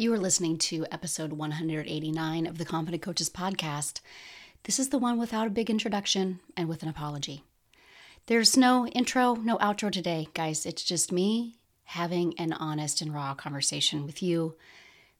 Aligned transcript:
You 0.00 0.14
are 0.14 0.18
listening 0.18 0.56
to 0.56 0.86
episode 0.90 1.34
189 1.34 2.46
of 2.46 2.56
the 2.56 2.64
Confident 2.64 3.02
Coaches 3.02 3.28
podcast. 3.28 4.00
This 4.62 4.78
is 4.78 4.88
the 4.88 4.96
one 4.96 5.18
without 5.18 5.46
a 5.46 5.50
big 5.50 5.68
introduction 5.68 6.40
and 6.56 6.70
with 6.70 6.82
an 6.82 6.88
apology. 6.88 7.44
There's 8.24 8.56
no 8.56 8.86
intro, 8.86 9.34
no 9.34 9.58
outro 9.58 9.92
today, 9.92 10.28
guys. 10.32 10.64
It's 10.64 10.84
just 10.84 11.12
me 11.12 11.56
having 11.84 12.32
an 12.38 12.54
honest 12.54 13.02
and 13.02 13.12
raw 13.12 13.34
conversation 13.34 14.06
with 14.06 14.22
you 14.22 14.54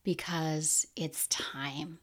because 0.03 0.87
it's 0.97 1.27
time. 1.27 1.99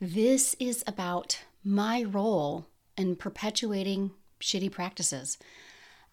This 0.00 0.56
is 0.58 0.82
about 0.86 1.42
my 1.62 2.02
role 2.02 2.64
in 2.96 3.16
perpetuating 3.16 4.12
shitty 4.40 4.72
practices. 4.72 5.36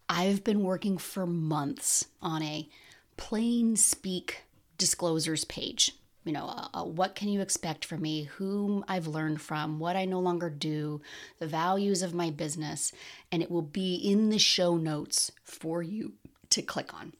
I've 0.10 0.44
been 0.44 0.64
working 0.64 0.98
for 0.98 1.26
months 1.26 2.08
on 2.22 2.44
a 2.44 2.68
plain 3.16 3.78
speak 3.78 4.44
disclosures 4.78 5.46
page. 5.46 5.94
You 6.26 6.32
know, 6.32 6.46
uh, 6.46 6.68
uh, 6.74 6.84
what 6.84 7.16
can 7.16 7.28
you 7.28 7.42
expect 7.42 7.84
from 7.84 8.02
me, 8.02 8.24
whom 8.24 8.86
I've 8.88 9.08
learned 9.08 9.42
from, 9.42 9.80
what 9.80 9.98
I 9.98 10.06
no 10.06 10.20
longer 10.20 10.50
do, 10.50 11.02
the 11.40 11.48
values 11.48 12.02
of 12.02 12.14
my 12.14 12.30
business, 12.30 12.94
and 13.32 13.44
it 13.44 13.52
will 13.52 13.62
be 13.62 13.96
in 13.96 14.30
the 14.30 14.40
show 14.40 14.78
notes 14.78 15.32
for 15.44 15.84
you 15.84 16.14
to 16.50 16.62
click 16.62 16.94
on. 16.94 17.14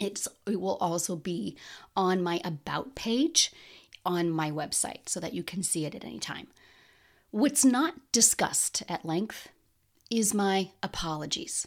It's, 0.00 0.26
it 0.46 0.60
will 0.60 0.76
also 0.76 1.14
be 1.14 1.56
on 1.96 2.22
my 2.22 2.40
About 2.44 2.96
page 2.96 3.52
on 4.04 4.30
my 4.30 4.50
website 4.50 5.08
so 5.08 5.20
that 5.20 5.34
you 5.34 5.44
can 5.44 5.62
see 5.62 5.86
it 5.86 5.94
at 5.94 6.04
any 6.04 6.18
time. 6.18 6.48
What's 7.30 7.64
not 7.64 7.94
discussed 8.10 8.82
at 8.88 9.04
length 9.04 9.48
is 10.10 10.34
my 10.34 10.70
apologies. 10.82 11.66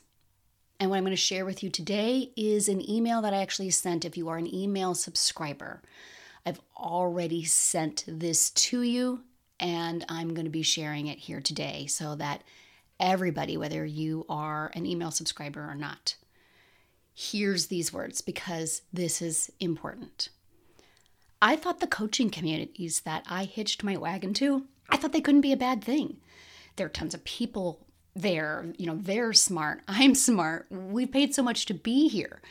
And 0.80 0.90
what 0.90 0.98
I'm 0.98 1.04
going 1.04 1.12
to 1.12 1.18
share 1.18 1.46
with 1.46 1.64
you 1.64 1.70
today 1.70 2.32
is 2.36 2.70
an 2.70 2.88
email 2.88 3.22
that 3.24 3.34
I 3.34 3.42
actually 3.42 3.72
sent 3.72 4.06
if 4.06 4.16
you 4.16 4.30
are 4.30 4.38
an 4.38 4.54
email 4.54 4.94
subscriber. 4.94 5.82
I've 6.46 6.62
already 6.78 7.44
sent 7.44 8.04
this 8.08 8.52
to 8.52 8.84
you, 8.84 9.22
and 9.60 10.06
I'm 10.08 10.36
going 10.36 10.46
to 10.46 10.52
be 10.52 10.62
sharing 10.62 11.08
it 11.08 11.18
here 11.18 11.42
today 11.42 11.88
so 11.88 12.16
that 12.16 12.44
everybody, 13.00 13.58
whether 13.58 13.86
you 13.86 14.26
are 14.30 14.72
an 14.76 14.86
email 14.86 15.10
subscriber 15.10 15.68
or 15.68 15.76
not, 15.76 16.16
hears 17.14 17.68
these 17.68 17.92
words 17.92 18.22
because 18.22 18.84
this 18.94 19.20
is 19.20 19.52
important. 19.60 20.30
I 21.42 21.56
thought 21.56 21.80
the 21.80 21.88
coaching 21.88 22.30
communities 22.30 23.02
that 23.02 23.24
I 23.28 23.46
hitched 23.46 23.84
my 23.84 23.98
wagon 23.98 24.36
to, 24.36 24.66
I 24.90 24.98
thought 24.98 25.12
they 25.12 25.22
couldn't 25.22 25.42
be 25.42 25.52
a 25.52 25.58
bad 25.58 25.84
thing. 25.84 26.18
There 26.76 26.86
are 26.86 26.90
tons 26.90 27.16
of 27.16 27.24
people 27.24 27.87
they're, 28.18 28.66
you 28.78 28.88
know, 28.88 28.98
they're 29.00 29.34
smart. 29.34 29.82
I'm 29.88 30.16
smart. 30.16 30.66
We've 30.70 31.12
paid 31.12 31.36
so 31.36 31.44
much 31.44 31.66
to 31.68 31.74
be 31.74 32.08
here. 32.08 32.42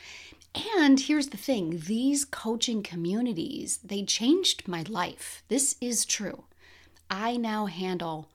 And 0.75 0.99
here's 0.99 1.27
the 1.27 1.37
thing 1.37 1.83
these 1.85 2.25
coaching 2.25 2.81
communities, 2.81 3.79
they 3.83 4.03
changed 4.03 4.67
my 4.67 4.83
life. 4.87 5.43
This 5.49 5.75
is 5.81 6.05
true. 6.05 6.45
I 7.11 7.37
now 7.37 7.67
handle 7.67 8.29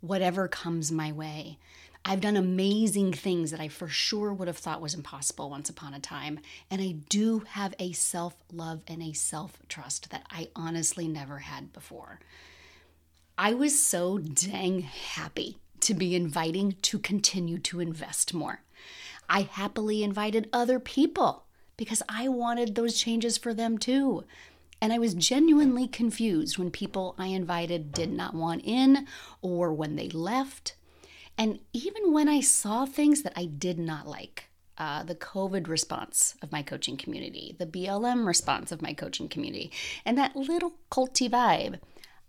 whatever 0.00 0.48
comes 0.48 0.92
my 0.92 1.10
way. 1.10 1.58
I've 2.04 2.20
done 2.20 2.36
amazing 2.36 3.14
things 3.14 3.50
that 3.50 3.58
I 3.58 3.66
for 3.66 3.88
sure 3.88 4.32
would 4.32 4.46
have 4.46 4.58
thought 4.58 4.80
was 4.80 4.94
impossible 4.94 5.50
once 5.50 5.68
upon 5.68 5.92
a 5.92 5.98
time. 5.98 6.38
And 6.70 6.80
I 6.80 6.92
do 7.08 7.40
have 7.48 7.74
a 7.80 7.92
self 7.92 8.36
love 8.52 8.82
and 8.86 9.02
a 9.02 9.12
self 9.12 9.58
trust 9.68 10.10
that 10.10 10.24
I 10.30 10.50
honestly 10.54 11.08
never 11.08 11.38
had 11.38 11.72
before. 11.72 12.20
I 13.36 13.54
was 13.54 13.82
so 13.82 14.18
dang 14.18 14.82
happy 14.82 15.58
to 15.86 15.94
be 15.94 16.16
inviting 16.16 16.72
to 16.82 16.98
continue 16.98 17.58
to 17.58 17.78
invest 17.78 18.34
more. 18.34 18.62
I 19.28 19.42
happily 19.42 20.02
invited 20.02 20.48
other 20.52 20.80
people 20.80 21.44
because 21.76 22.02
I 22.08 22.26
wanted 22.26 22.74
those 22.74 23.00
changes 23.00 23.38
for 23.38 23.54
them 23.54 23.78
too. 23.78 24.24
And 24.80 24.92
I 24.92 24.98
was 24.98 25.14
genuinely 25.14 25.86
confused 25.86 26.58
when 26.58 26.72
people 26.72 27.14
I 27.18 27.26
invited 27.26 27.92
did 27.92 28.12
not 28.12 28.34
want 28.34 28.62
in 28.64 29.06
or 29.42 29.72
when 29.72 29.94
they 29.94 30.08
left. 30.08 30.74
And 31.38 31.60
even 31.72 32.12
when 32.12 32.28
I 32.28 32.40
saw 32.40 32.84
things 32.84 33.22
that 33.22 33.32
I 33.36 33.44
did 33.44 33.78
not 33.78 34.08
like, 34.08 34.48
uh, 34.78 35.04
the 35.04 35.14
COVID 35.14 35.68
response 35.68 36.34
of 36.42 36.50
my 36.50 36.62
coaching 36.62 36.96
community, 36.96 37.54
the 37.58 37.66
BLM 37.66 38.26
response 38.26 38.72
of 38.72 38.82
my 38.82 38.92
coaching 38.92 39.28
community, 39.28 39.70
and 40.04 40.18
that 40.18 40.34
little 40.34 40.74
culty 40.90 41.30
vibe, 41.30 41.78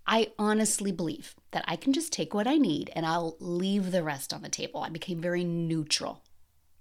I 0.07 0.31
honestly 0.39 0.91
believe 0.91 1.35
that 1.51 1.65
I 1.67 1.75
can 1.75 1.91
just 1.91 2.13
take 2.13 2.33
what 2.33 2.47
I 2.47 2.57
need 2.57 2.89
and 2.95 3.05
I'll 3.05 3.35
leave 3.39 3.91
the 3.91 4.03
rest 4.03 4.33
on 4.33 4.41
the 4.41 4.49
table. 4.49 4.81
I 4.81 4.89
became 4.89 5.19
very 5.19 5.43
neutral, 5.43 6.23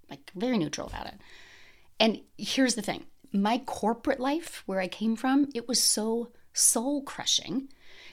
like 0.09 0.31
very 0.35 0.59
neutral 0.59 0.87
about 0.87 1.07
it. 1.07 1.15
And 1.99 2.21
here's 2.39 2.75
the 2.75 2.83
thing 2.83 3.07
my 3.33 3.59
corporate 3.59 4.21
life, 4.21 4.63
where 4.67 4.81
I 4.81 4.89
came 4.89 5.17
from, 5.17 5.49
it 5.55 5.69
was 5.69 5.83
so 5.83 6.31
soul 6.53 7.03
crushing 7.03 7.69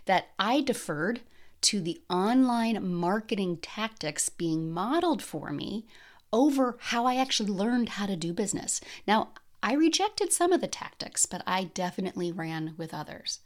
that 0.05 0.29
I 0.39 0.61
deferred 0.61 1.21
to 1.61 1.79
the 1.79 2.01
online 2.09 2.93
marketing 2.93 3.57
tactics 3.61 4.29
being 4.29 4.71
modeled 4.71 5.21
for 5.21 5.51
me 5.51 5.85
over 6.33 6.77
how 6.79 7.05
I 7.05 7.15
actually 7.15 7.51
learned 7.51 7.89
how 7.89 8.05
to 8.05 8.15
do 8.15 8.33
business. 8.33 8.81
Now, 9.07 9.29
I 9.61 9.73
rejected 9.73 10.33
some 10.33 10.51
of 10.51 10.59
the 10.59 10.67
tactics, 10.67 11.25
but 11.25 11.41
I 11.47 11.65
definitely 11.65 12.31
ran 12.31 12.73
with 12.75 12.93
others. 12.93 13.39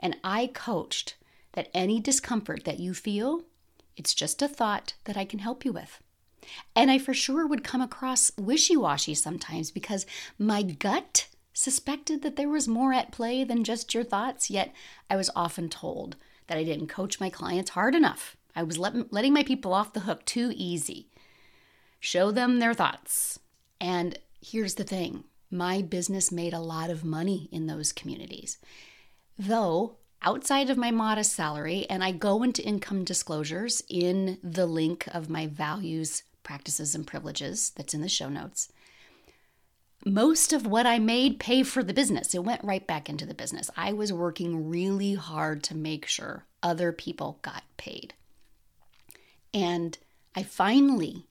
And 0.00 0.16
I 0.22 0.50
coached 0.52 1.16
that 1.52 1.70
any 1.72 2.00
discomfort 2.00 2.64
that 2.64 2.80
you 2.80 2.94
feel, 2.94 3.42
it's 3.96 4.14
just 4.14 4.42
a 4.42 4.48
thought 4.48 4.94
that 5.04 5.16
I 5.16 5.24
can 5.24 5.38
help 5.38 5.64
you 5.64 5.72
with. 5.72 6.00
And 6.76 6.90
I 6.90 6.98
for 6.98 7.14
sure 7.14 7.46
would 7.46 7.64
come 7.64 7.80
across 7.80 8.32
wishy 8.36 8.76
washy 8.76 9.14
sometimes 9.14 9.70
because 9.70 10.06
my 10.38 10.62
gut 10.62 11.28
suspected 11.52 12.22
that 12.22 12.36
there 12.36 12.48
was 12.48 12.66
more 12.68 12.92
at 12.92 13.12
play 13.12 13.44
than 13.44 13.64
just 13.64 13.94
your 13.94 14.04
thoughts, 14.04 14.50
yet 14.50 14.74
I 15.08 15.16
was 15.16 15.30
often 15.36 15.68
told 15.68 16.16
that 16.48 16.58
I 16.58 16.64
didn't 16.64 16.88
coach 16.88 17.20
my 17.20 17.30
clients 17.30 17.70
hard 17.70 17.94
enough. 17.94 18.36
I 18.54 18.62
was 18.62 18.78
let, 18.78 19.12
letting 19.12 19.32
my 19.32 19.42
people 19.42 19.72
off 19.72 19.92
the 19.92 20.00
hook 20.00 20.24
too 20.24 20.52
easy. 20.54 21.08
Show 22.00 22.30
them 22.30 22.58
their 22.58 22.74
thoughts. 22.74 23.38
And 23.80 24.18
here's 24.40 24.74
the 24.74 24.84
thing 24.84 25.24
my 25.50 25.80
business 25.80 26.32
made 26.32 26.52
a 26.52 26.58
lot 26.58 26.90
of 26.90 27.04
money 27.04 27.48
in 27.52 27.66
those 27.66 27.92
communities 27.92 28.58
though 29.38 29.96
outside 30.22 30.70
of 30.70 30.78
my 30.78 30.90
modest 30.90 31.34
salary, 31.34 31.86
and 31.90 32.02
I 32.02 32.10
go 32.12 32.42
into 32.42 32.64
income 32.64 33.04
disclosures 33.04 33.82
in 33.88 34.38
the 34.42 34.66
link 34.66 35.06
of 35.12 35.28
my 35.28 35.46
values, 35.46 36.22
practices, 36.42 36.94
and 36.94 37.06
privileges 37.06 37.70
that's 37.76 37.94
in 37.94 38.00
the 38.00 38.08
show 38.08 38.28
notes. 38.28 38.72
Most 40.06 40.52
of 40.52 40.66
what 40.66 40.86
I 40.86 40.98
made 40.98 41.40
paid 41.40 41.66
for 41.66 41.82
the 41.82 41.94
business. 41.94 42.34
It 42.34 42.44
went 42.44 42.62
right 42.64 42.86
back 42.86 43.08
into 43.08 43.24
the 43.24 43.34
business. 43.34 43.70
I 43.76 43.92
was 43.92 44.12
working 44.12 44.68
really 44.68 45.14
hard 45.14 45.62
to 45.64 45.76
make 45.76 46.06
sure 46.06 46.44
other 46.62 46.92
people 46.92 47.38
got 47.42 47.62
paid. 47.78 48.12
And 49.54 49.96
I 50.34 50.42
finally 50.42 51.26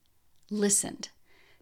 listened 0.50 1.10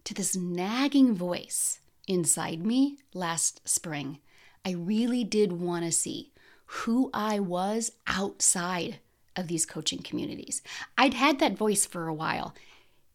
to 0.04 0.14
this 0.14 0.36
nagging 0.36 1.14
voice 1.14 1.80
inside 2.08 2.64
me 2.64 2.98
last 3.14 3.66
spring. 3.68 4.18
I 4.64 4.72
really 4.72 5.24
did 5.24 5.52
want 5.52 5.84
to 5.84 5.92
see 5.92 6.31
who 6.72 7.10
I 7.12 7.38
was 7.38 7.92
outside 8.06 8.98
of 9.36 9.46
these 9.46 9.66
coaching 9.66 10.00
communities. 10.02 10.62
I'd 10.96 11.14
had 11.14 11.38
that 11.38 11.56
voice 11.56 11.84
for 11.84 12.08
a 12.08 12.14
while. 12.14 12.54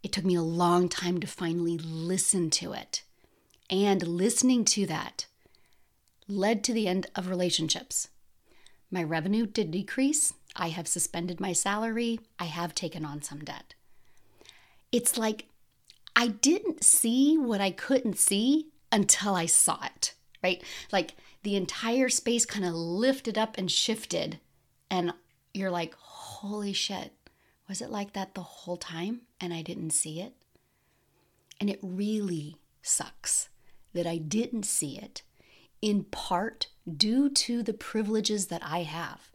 It 0.04 0.12
took 0.12 0.26
me 0.26 0.36
a 0.36 0.42
long 0.42 0.90
time 0.90 1.20
to 1.20 1.28
finally 1.28 1.78
listen 1.78 2.52
to 2.52 2.74
it. 2.74 3.02
And 3.70 4.08
listening 4.08 4.64
to 4.66 4.86
that 4.86 5.26
led 6.28 6.64
to 6.66 6.74
the 6.74 6.88
end 6.88 7.08
of 7.16 7.30
relationships. 7.30 8.10
My 8.92 9.04
revenue 9.04 9.48
did 9.48 9.72
decrease. 9.72 10.34
I 10.56 10.70
have 10.70 10.88
suspended 10.88 11.40
my 11.40 11.54
salary. 11.54 12.20
I 12.40 12.46
have 12.46 12.76
taken 12.76 13.06
on 13.06 13.24
some 13.24 13.40
debt. 13.40 13.74
It's 14.92 15.18
like 15.18 15.48
I 16.16 16.28
didn't 16.28 16.84
see 16.84 17.38
what 17.38 17.60
I 17.60 17.72
couldn't 17.72 18.18
see 18.18 18.68
until 18.92 19.36
I 19.36 19.48
saw 19.48 19.84
it, 19.84 20.14
right? 20.44 20.64
Like 20.92 21.16
the 21.44 21.56
entire 21.56 22.10
space 22.10 22.46
kind 22.46 22.66
of 22.66 22.74
lifted 22.74 23.38
up 23.38 23.58
and 23.58 23.72
shifted. 23.72 24.40
And 24.90 25.14
you're 25.54 25.72
like, 25.72 25.94
holy 25.96 26.74
shit, 26.74 27.14
was 27.68 27.82
it 27.82 27.90
like 27.90 28.14
that 28.14 28.34
the 28.36 28.42
whole 28.42 28.78
time 28.78 29.22
and 29.42 29.54
I 29.54 29.62
didn't 29.62 29.92
see 29.92 30.22
it? 30.22 30.34
And 31.60 31.70
it 31.70 31.80
really 31.82 32.58
sucks 32.82 33.50
that 33.94 34.08
I 34.08 34.18
didn't 34.18 34.64
see 34.64 34.98
it, 34.98 35.24
in 35.82 36.04
part 36.04 36.68
due 36.96 37.30
to 37.30 37.64
the 37.64 37.74
privileges 37.74 38.48
that 38.48 38.62
I 38.64 38.84
have. 38.84 39.32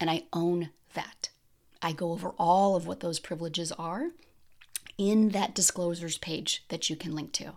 And 0.00 0.10
I 0.10 0.24
own 0.32 0.70
that. 0.94 1.30
I 1.80 1.92
go 1.92 2.12
over 2.12 2.30
all 2.38 2.76
of 2.76 2.86
what 2.86 3.00
those 3.00 3.20
privileges 3.20 3.70
are 3.72 4.10
in 4.98 5.30
that 5.30 5.54
disclosures 5.54 6.18
page 6.18 6.64
that 6.68 6.90
you 6.90 6.96
can 6.96 7.14
link 7.14 7.32
to. 7.34 7.52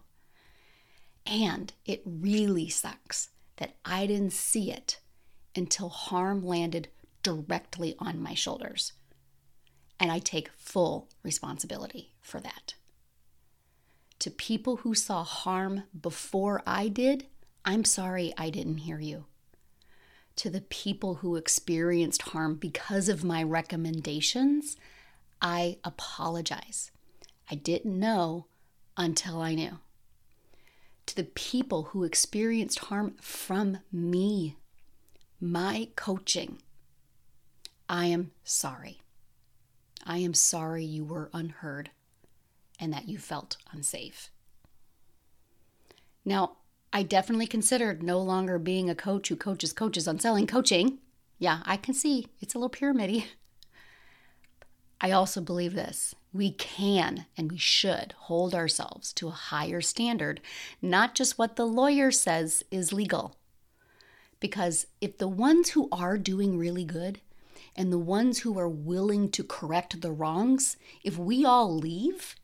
And 1.29 1.74
it 1.85 2.01
really 2.06 2.69
sucks 2.69 3.29
that 3.57 3.75
I 3.83 4.07
didn't 4.07 4.31
see 4.33 4.71
it 4.71 5.00
until 5.56 5.89
harm 5.89 6.41
landed 6.45 6.88
directly 7.21 7.95
on 8.00 8.21
my 8.21 8.33
shoulders. 8.33 8.94
And 10.00 10.12
I 10.12 10.19
take 10.19 10.50
full 10.56 11.09
responsibility 11.24 12.13
for 12.21 12.39
that. 12.39 12.75
To 14.19 14.31
people 14.31 14.77
who 14.77 14.95
saw 14.95 15.24
harm 15.24 15.83
before 16.00 16.63
I 16.65 16.88
did, 16.88 17.27
I'm 17.65 17.83
sorry 17.83 18.33
I 18.38 18.50
didn't 18.50 18.77
hear 18.77 19.00
you. 19.00 19.25
to 20.38 20.50
the 20.51 20.62
people 20.62 21.15
who 21.15 21.35
experienced 21.35 22.21
harm 22.21 22.56
because 22.56 23.09
of 23.09 23.24
my 23.24 23.41
recommendations, 23.44 24.77
I 25.41 25.77
apologize. 25.83 26.91
I 27.50 27.56
didn't 27.56 28.00
know 28.00 28.45
until 28.95 29.41
I 29.41 29.56
knew. 29.56 29.79
To 31.07 31.15
the 31.15 31.24
people 31.24 31.83
who 31.83 32.04
experienced 32.04 32.80
harm 32.80 33.15
from 33.21 33.80
me, 33.92 34.57
my 35.39 35.89
coaching, 35.95 36.62
I 37.89 38.07
am 38.07 38.31
sorry. 38.44 39.00
I 40.06 40.18
am 40.18 40.33
sorry 40.33 40.83
you 40.83 41.06
were 41.06 41.30
unheard 41.33 41.92
and 42.80 42.94
that 42.94 43.07
you 43.07 43.18
felt 43.18 43.57
unsafe. 43.71 44.30
Now, 46.25 46.57
I 46.92 47.04
definitely 47.04 47.48
considered 47.48 48.03
no 48.03 48.19
longer 48.19 48.60
being 48.60 48.89
a 48.89 48.95
coach 48.95 49.30
who 49.30 49.36
coaches 49.36 49.74
coaches 49.74 50.07
on 50.07 50.19
selling 50.19 50.45
coaching. 50.45 51.00
Yeah, 51.39 51.62
I 51.65 51.77
can 51.77 51.94
see 51.94 52.27
it's 52.42 52.53
a 52.53 52.57
little 52.57 52.69
pyramidy. 52.69 53.27
I 55.01 55.12
also 55.12 55.39
believe 55.39 55.74
this. 55.74 56.15
We 56.38 56.51
can 56.51 57.25
and 57.36 57.51
we 57.51 57.57
should 57.57 58.13
hold 58.16 58.54
ourselves 58.54 59.12
to 59.13 59.30
a 59.30 59.31
higher 59.31 59.81
standard, 59.81 60.39
not 60.84 61.16
just 61.16 61.39
what 61.39 61.56
the 61.56 61.66
lawyer 61.66 62.12
says 62.12 62.63
is 62.69 62.94
legal. 62.94 63.38
Because 64.39 64.86
if 65.01 65.18
the 65.18 65.28
ones 65.28 65.69
who 65.69 65.89
are 65.92 66.16
doing 66.16 66.60
really 66.60 66.86
good 66.86 67.22
and 67.75 67.92
the 67.92 67.98
ones 67.98 68.39
who 68.39 68.60
are 68.60 68.69
willing 68.69 69.31
to 69.31 69.44
correct 69.44 70.00
the 70.01 70.12
wrongs, 70.12 70.78
if 71.04 71.18
we 71.18 71.44
all 71.44 71.75
leave, 71.75 72.36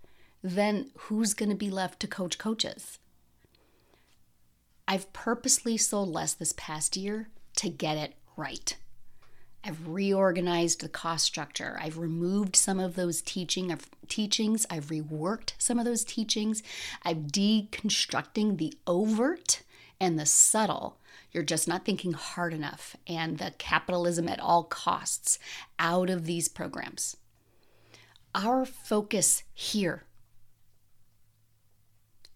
then 0.41 0.89
who's 0.97 1.35
going 1.35 1.49
to 1.49 1.55
be 1.55 1.69
left 1.69 1.99
to 1.99 2.07
coach 2.07 2.39
coaches? 2.39 2.97
I've 4.87 5.13
purposely 5.13 5.77
sold 5.77 6.09
less 6.09 6.33
this 6.33 6.55
past 6.57 6.97
year 6.97 7.29
to 7.57 7.69
get 7.69 7.97
it 7.97 8.15
right. 8.35 8.75
I've 9.63 9.87
reorganized 9.87 10.81
the 10.81 10.89
cost 10.89 11.25
structure. 11.25 11.77
I've 11.81 11.97
removed 11.97 12.55
some 12.55 12.79
of 12.79 12.95
those 12.95 13.21
teaching 13.21 13.71
of 13.71 13.89
teachings. 14.09 14.65
I've 14.69 14.87
reworked 14.87 15.53
some 15.57 15.79
of 15.79 15.85
those 15.85 16.03
teachings. 16.03 16.61
I'm 17.03 17.27
deconstructing 17.27 18.57
the 18.57 18.73
overt 18.85 19.63
and 20.01 20.19
the 20.19 20.25
subtle. 20.25 20.97
You're 21.31 21.43
just 21.43 21.67
not 21.67 21.85
thinking 21.85 22.13
hard 22.13 22.53
enough 22.53 22.97
and 23.07 23.37
the 23.37 23.53
capitalism 23.57 24.27
at 24.27 24.39
all 24.39 24.63
costs 24.65 25.39
out 25.79 26.09
of 26.09 26.25
these 26.25 26.49
programs. 26.49 27.15
Our 28.35 28.65
focus 28.65 29.43
here 29.53 30.03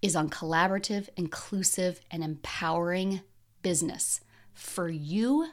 is 0.01 0.15
on 0.15 0.29
collaborative, 0.29 1.09
inclusive, 1.17 1.99
and 2.09 2.23
empowering 2.23 3.21
business 3.61 4.21
for 4.53 4.89
you, 4.89 5.49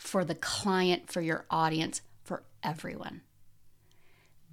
for 0.00 0.24
the 0.24 0.34
client, 0.34 1.12
for 1.12 1.20
your 1.20 1.44
audience, 1.50 2.00
for 2.24 2.42
everyone. 2.62 3.20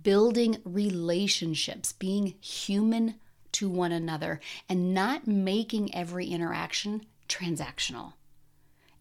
Building 0.03 0.57
relationships, 0.65 1.93
being 1.93 2.35
human 2.41 3.15
to 3.53 3.69
one 3.69 3.93
another, 3.93 4.41
and 4.67 4.93
not 4.93 5.25
making 5.25 5.95
every 5.95 6.27
interaction 6.27 7.05
transactional. 7.29 8.13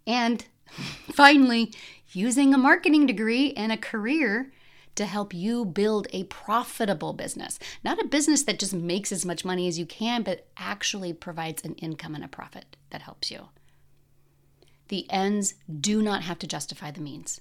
And 0.07 0.47
finally, 1.13 1.73
using 2.13 2.55
a 2.55 2.59
marketing 2.59 3.07
degree 3.07 3.53
and 3.55 3.73
a 3.73 3.77
career 3.77 4.53
to 4.95 5.05
help 5.05 5.35
you 5.35 5.65
build 5.65 6.07
a 6.13 6.25
profitable 6.25 7.13
business. 7.13 7.59
Not 7.85 8.01
a 8.01 8.07
business 8.07 8.45
that 8.45 8.61
just 8.61 8.73
makes 8.73 9.11
as 9.11 9.27
much 9.27 9.45
money 9.45 9.67
as 9.67 9.81
you 9.81 9.85
can, 9.85 10.23
but 10.23 10.47
actually 10.57 11.13
provides 11.13 11.65
an 11.65 11.75
income 11.75 12.15
and 12.15 12.25
a 12.25 12.29
profit 12.29 12.77
that 12.91 13.03
helps 13.03 13.33
you. 13.33 13.49
The 14.89 15.11
ends 15.11 15.55
do 15.81 16.03
not 16.03 16.23
have 16.23 16.39
to 16.41 16.47
justify 16.47 16.91
the 16.91 17.01
means. 17.01 17.41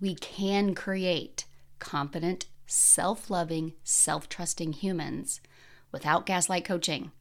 We 0.00 0.14
can 0.14 0.74
create 0.74 1.46
competent, 1.78 2.46
self 2.66 3.30
loving, 3.30 3.72
self 3.82 4.28
trusting 4.28 4.74
humans 4.74 5.40
without 5.92 6.26
gaslight 6.26 6.64
coaching 6.64 7.12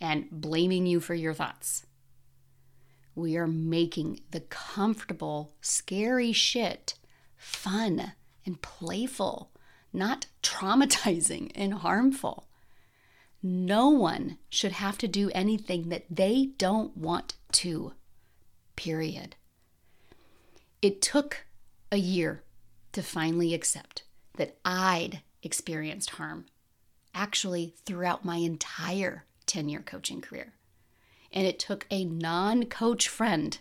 and 0.00 0.28
blaming 0.30 0.86
you 0.86 1.00
for 1.00 1.14
your 1.14 1.34
thoughts. 1.34 1.86
We 3.14 3.36
are 3.36 3.46
making 3.46 4.20
the 4.32 4.40
comfortable, 4.40 5.52
scary 5.60 6.32
shit 6.32 6.94
fun 7.36 8.12
and 8.44 8.60
playful, 8.62 9.50
not 9.92 10.26
traumatizing 10.42 11.52
and 11.54 11.74
harmful. 11.74 12.48
No 13.42 13.90
one 13.90 14.38
should 14.48 14.72
have 14.72 14.98
to 14.98 15.08
do 15.08 15.30
anything 15.34 15.90
that 15.90 16.06
they 16.10 16.50
don't 16.56 16.96
want 16.96 17.34
to, 17.52 17.92
period. 18.76 19.36
It 20.82 21.00
took 21.00 21.46
a 21.90 21.96
year 21.96 22.42
to 22.92 23.02
finally 23.02 23.54
accept 23.54 24.04
that 24.36 24.56
I'd 24.64 25.22
experienced 25.42 26.10
harm, 26.10 26.46
actually, 27.14 27.74
throughout 27.84 28.24
my 28.24 28.36
entire 28.36 29.24
10 29.46 29.68
year 29.68 29.80
coaching 29.80 30.20
career. 30.20 30.54
And 31.32 31.46
it 31.46 31.58
took 31.58 31.86
a 31.90 32.04
non 32.04 32.64
coach 32.66 33.08
friend 33.08 33.58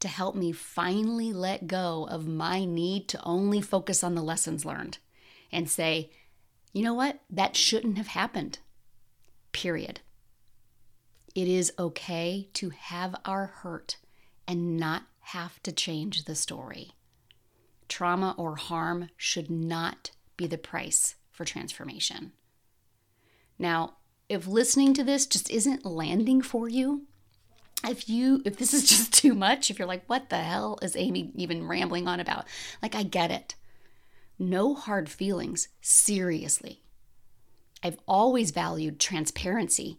to 0.00 0.08
help 0.08 0.34
me 0.34 0.52
finally 0.52 1.32
let 1.32 1.66
go 1.66 2.06
of 2.10 2.26
my 2.26 2.64
need 2.64 3.08
to 3.08 3.22
only 3.24 3.60
focus 3.60 4.04
on 4.04 4.14
the 4.14 4.22
lessons 4.22 4.64
learned 4.64 4.98
and 5.50 5.70
say, 5.70 6.10
you 6.72 6.82
know 6.82 6.94
what? 6.94 7.20
That 7.30 7.56
shouldn't 7.56 7.96
have 7.96 8.08
happened. 8.08 8.58
Period. 9.52 10.00
It 11.34 11.48
is 11.48 11.72
okay 11.78 12.48
to 12.54 12.70
have 12.70 13.14
our 13.24 13.46
hurt 13.46 13.96
and 14.46 14.76
not 14.76 15.04
have 15.20 15.62
to 15.62 15.72
change 15.72 16.24
the 16.24 16.34
story. 16.34 16.92
Trauma 17.88 18.34
or 18.36 18.56
harm 18.56 19.08
should 19.16 19.50
not 19.50 20.10
be 20.36 20.46
the 20.46 20.58
price 20.58 21.16
for 21.30 21.44
transformation. 21.44 22.32
Now, 23.58 23.96
if 24.28 24.46
listening 24.46 24.94
to 24.94 25.04
this 25.04 25.26
just 25.26 25.50
isn't 25.50 25.86
landing 25.86 26.42
for 26.42 26.68
you, 26.68 27.06
if 27.84 28.08
you 28.08 28.42
if 28.44 28.56
this 28.56 28.72
is 28.74 28.84
just 28.88 29.12
too 29.12 29.34
much 29.34 29.70
if 29.70 29.78
you're 29.78 29.88
like 29.88 30.04
what 30.06 30.30
the 30.30 30.38
hell 30.38 30.78
is 30.82 30.96
amy 30.96 31.30
even 31.34 31.66
rambling 31.66 32.08
on 32.08 32.20
about 32.20 32.46
like 32.82 32.94
i 32.94 33.02
get 33.02 33.30
it 33.30 33.54
no 34.38 34.74
hard 34.74 35.08
feelings 35.08 35.68
seriously 35.80 36.82
i've 37.82 37.98
always 38.06 38.50
valued 38.50 38.98
transparency 38.98 39.98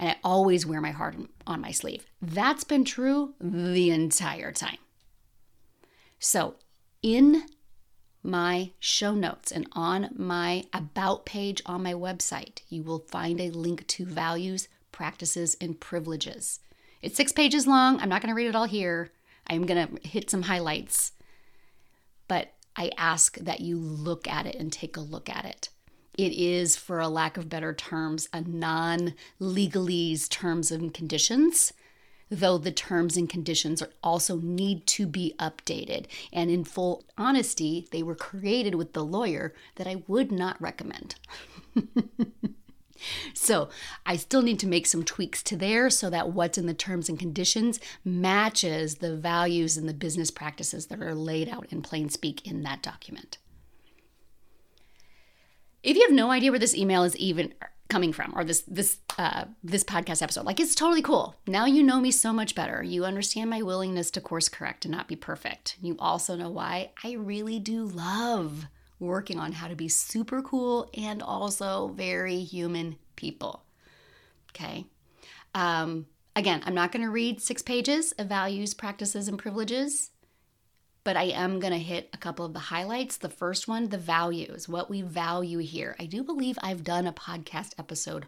and 0.00 0.10
i 0.10 0.16
always 0.24 0.66
wear 0.66 0.80
my 0.80 0.90
heart 0.90 1.14
on 1.46 1.60
my 1.60 1.70
sleeve 1.70 2.04
that's 2.20 2.64
been 2.64 2.84
true 2.84 3.34
the 3.40 3.90
entire 3.90 4.50
time 4.50 4.78
so 6.18 6.56
in 7.00 7.44
my 8.22 8.72
show 8.80 9.14
notes 9.14 9.52
and 9.52 9.66
on 9.72 10.10
my 10.14 10.64
about 10.74 11.24
page 11.24 11.62
on 11.64 11.82
my 11.82 11.94
website 11.94 12.60
you 12.68 12.82
will 12.82 12.98
find 12.98 13.40
a 13.40 13.50
link 13.50 13.86
to 13.86 14.04
values 14.04 14.66
practices, 15.00 15.56
and 15.62 15.80
privileges. 15.80 16.60
It's 17.00 17.16
six 17.16 17.32
pages 17.32 17.66
long. 17.66 17.98
I'm 18.00 18.10
not 18.10 18.20
going 18.20 18.28
to 18.28 18.34
read 18.34 18.48
it 18.48 18.54
all 18.54 18.66
here. 18.66 19.12
I'm 19.46 19.64
going 19.64 19.86
to 19.88 20.06
hit 20.08 20.28
some 20.28 20.42
highlights. 20.42 21.12
But 22.28 22.52
I 22.76 22.90
ask 22.98 23.38
that 23.38 23.60
you 23.60 23.78
look 23.78 24.28
at 24.28 24.44
it 24.44 24.56
and 24.56 24.70
take 24.70 24.98
a 24.98 25.00
look 25.00 25.30
at 25.30 25.46
it. 25.46 25.70
It 26.14 26.32
is, 26.32 26.76
for 26.76 27.00
a 27.00 27.08
lack 27.08 27.36
of 27.36 27.48
better 27.48 27.72
terms, 27.72 28.28
a 28.32 28.40
non 28.40 29.14
legalese 29.40 30.28
terms 30.28 30.70
and 30.70 30.92
conditions, 30.92 31.72
though 32.30 32.58
the 32.58 32.72
terms 32.72 33.16
and 33.16 33.28
conditions 33.28 33.82
also 34.02 34.36
need 34.38 34.86
to 34.88 35.06
be 35.06 35.34
updated. 35.38 36.06
And 36.32 36.50
in 36.50 36.64
full 36.64 37.04
honesty, 37.16 37.86
they 37.90 38.02
were 38.02 38.14
created 38.14 38.74
with 38.74 38.92
the 38.92 39.04
lawyer 39.04 39.54
that 39.76 39.86
I 39.86 40.02
would 40.06 40.30
not 40.30 40.60
recommend. 40.60 41.14
So 43.34 43.68
I 44.04 44.16
still 44.16 44.42
need 44.42 44.58
to 44.60 44.66
make 44.66 44.86
some 44.86 45.04
tweaks 45.04 45.42
to 45.44 45.56
there 45.56 45.90
so 45.90 46.10
that 46.10 46.32
what's 46.32 46.58
in 46.58 46.66
the 46.66 46.74
terms 46.74 47.08
and 47.08 47.18
conditions 47.18 47.80
matches 48.04 48.96
the 48.96 49.16
values 49.16 49.76
and 49.76 49.88
the 49.88 49.94
business 49.94 50.30
practices 50.30 50.86
that 50.86 51.00
are 51.00 51.14
laid 51.14 51.48
out 51.48 51.66
in 51.70 51.82
plain 51.82 52.08
speak 52.08 52.46
in 52.46 52.62
that 52.62 52.82
document. 52.82 53.38
If 55.82 55.96
you 55.96 56.02
have 56.02 56.12
no 56.12 56.30
idea 56.30 56.50
where 56.50 56.58
this 56.58 56.74
email 56.74 57.04
is 57.04 57.16
even 57.16 57.54
coming 57.88 58.12
from 58.12 58.32
or 58.36 58.44
this 58.44 58.62
this 58.68 58.98
uh, 59.18 59.46
this 59.64 59.82
podcast 59.82 60.22
episode 60.22 60.46
like 60.46 60.60
it's 60.60 60.76
totally 60.76 61.02
cool 61.02 61.34
now 61.48 61.64
you 61.64 61.82
know 61.82 62.00
me 62.00 62.12
so 62.12 62.32
much 62.32 62.54
better 62.54 62.84
you 62.84 63.04
understand 63.04 63.50
my 63.50 63.62
willingness 63.62 64.12
to 64.12 64.20
course 64.20 64.48
correct 64.48 64.84
and 64.84 64.92
not 64.92 65.08
be 65.08 65.16
perfect 65.16 65.76
you 65.82 65.96
also 65.98 66.36
know 66.36 66.48
why 66.48 66.92
i 67.02 67.14
really 67.14 67.58
do 67.58 67.84
love 67.84 68.68
working 69.00 69.40
on 69.40 69.52
how 69.52 69.66
to 69.66 69.74
be 69.74 69.88
super 69.88 70.42
cool 70.42 70.88
and 70.94 71.22
also 71.22 71.88
very 71.88 72.40
human 72.40 72.96
people. 73.16 73.64
Okay. 74.50 74.86
Um, 75.54 76.06
again, 76.36 76.62
I'm 76.64 76.74
not 76.74 76.92
going 76.92 77.04
to 77.04 77.10
read 77.10 77.40
six 77.40 77.62
pages 77.62 78.12
of 78.12 78.28
values, 78.28 78.74
practices, 78.74 79.26
and 79.26 79.38
privileges, 79.38 80.10
but 81.04 81.16
I 81.16 81.24
am 81.24 81.60
going 81.60 81.72
to 81.72 81.78
hit 81.78 82.10
a 82.12 82.18
couple 82.18 82.44
of 82.44 82.52
the 82.52 82.58
highlights. 82.58 83.16
The 83.16 83.28
first 83.28 83.68
one, 83.68 83.88
the 83.88 83.98
values, 83.98 84.68
what 84.68 84.90
we 84.90 85.02
value 85.02 85.58
here. 85.58 85.96
I 85.98 86.06
do 86.06 86.22
believe 86.22 86.58
I've 86.62 86.84
done 86.84 87.06
a 87.06 87.12
podcast 87.12 87.72
episode 87.78 88.26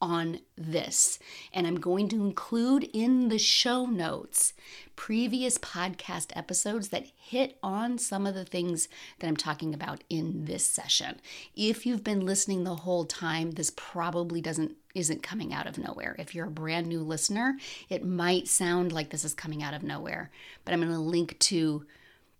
on 0.00 0.40
this. 0.56 1.18
And 1.52 1.66
I'm 1.66 1.80
going 1.80 2.08
to 2.10 2.16
include 2.16 2.88
in 2.92 3.28
the 3.28 3.38
show 3.38 3.86
notes 3.86 4.52
previous 4.96 5.58
podcast 5.58 6.30
episodes 6.36 6.90
that 6.90 7.06
hit 7.16 7.58
on 7.62 7.98
some 7.98 8.26
of 8.26 8.34
the 8.34 8.44
things 8.44 8.88
that 9.18 9.26
I'm 9.26 9.36
talking 9.36 9.72
about 9.72 10.04
in 10.10 10.44
this 10.44 10.64
session. 10.64 11.20
If 11.56 11.86
you've 11.86 12.04
been 12.04 12.26
listening 12.26 12.64
the 12.64 12.76
whole 12.76 13.04
time, 13.04 13.52
this 13.52 13.72
probably 13.74 14.40
doesn't 14.40 14.76
isn't 14.94 15.24
coming 15.24 15.52
out 15.52 15.66
of 15.66 15.76
nowhere. 15.76 16.14
If 16.20 16.34
you're 16.34 16.46
a 16.46 16.50
brand 16.50 16.86
new 16.86 17.00
listener, 17.00 17.56
it 17.88 18.04
might 18.04 18.46
sound 18.46 18.92
like 18.92 19.10
this 19.10 19.24
is 19.24 19.34
coming 19.34 19.60
out 19.60 19.74
of 19.74 19.82
nowhere, 19.82 20.30
but 20.64 20.72
I'm 20.72 20.80
going 20.80 20.92
to 20.92 20.98
link 20.98 21.36
to 21.40 21.84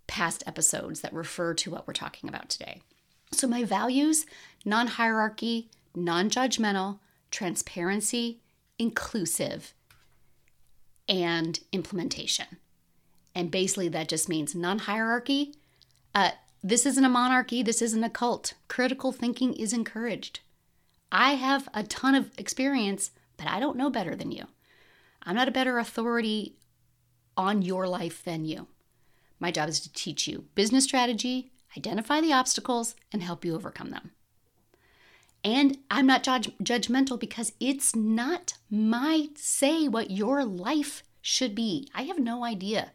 past 0.07 0.43
episodes 0.47 1.01
that 1.01 1.13
refer 1.13 1.55
to 1.55 1.71
what 1.71 1.87
we're 1.87 1.95
talking 1.95 2.29
about 2.29 2.49
today. 2.49 2.83
So 3.33 3.47
my 3.47 3.65
values, 3.65 4.27
non-hierarchy, 4.65 5.71
non-judgmental, 5.95 6.99
transparency, 7.31 8.41
inclusive, 8.79 9.75
and 11.09 11.61
implementation. 11.73 12.47
And 13.35 13.51
basically, 13.51 13.89
that 13.89 14.09
just 14.09 14.29
means 14.29 14.55
non 14.55 14.81
hierarchy. 14.81 15.55
Uh, 16.15 16.31
this 16.63 16.87
isn't 16.87 17.05
a 17.05 17.09
monarchy, 17.09 17.63
this 17.63 17.83
isn't 17.83 18.05
a 18.05 18.11
cult. 18.11 18.55
Critical 18.69 19.13
thinking 19.13 19.53
is 19.55 19.73
encouraged. 19.73 20.41
I 21.11 21.35
have 21.35 21.69
a 21.75 21.83
ton 21.83 22.15
of 22.15 22.31
experience, 22.39 23.11
but 23.37 23.49
I 23.49 23.61
don't 23.61 23.77
know 23.77 23.91
better 23.91 24.15
than 24.15 24.33
you. 24.33 24.47
I'm 25.25 25.35
not 25.35 25.49
a 25.49 25.53
better 25.53 25.79
authority 25.79 26.57
on 27.37 27.63
your 27.63 27.89
life 27.89 28.23
than 28.25 28.45
you. 28.45 28.69
My 29.41 29.51
job 29.51 29.69
is 29.69 29.81
to 29.81 29.93
teach 29.93 30.27
you 30.27 30.47
business 30.55 30.85
strategy, 30.85 31.53
identify 31.77 32.21
the 32.21 32.33
obstacles, 32.33 32.95
and 33.13 33.23
help 33.23 33.45
you 33.45 33.55
overcome 33.55 33.91
them. 33.91 34.13
And 35.45 35.79
I'm 35.91 36.07
not 36.07 36.23
judge- 36.23 36.57
judgmental 36.63 37.21
because 37.21 37.53
it's 37.61 37.95
not 37.95 38.55
my 38.71 39.29
say 39.37 39.89
what 39.89 40.11
your 40.11 40.45
life 40.45 41.03
should 41.21 41.55
be. 41.55 41.89
I 41.95 42.03
have 42.03 42.19
no 42.19 42.45
idea 42.45 42.93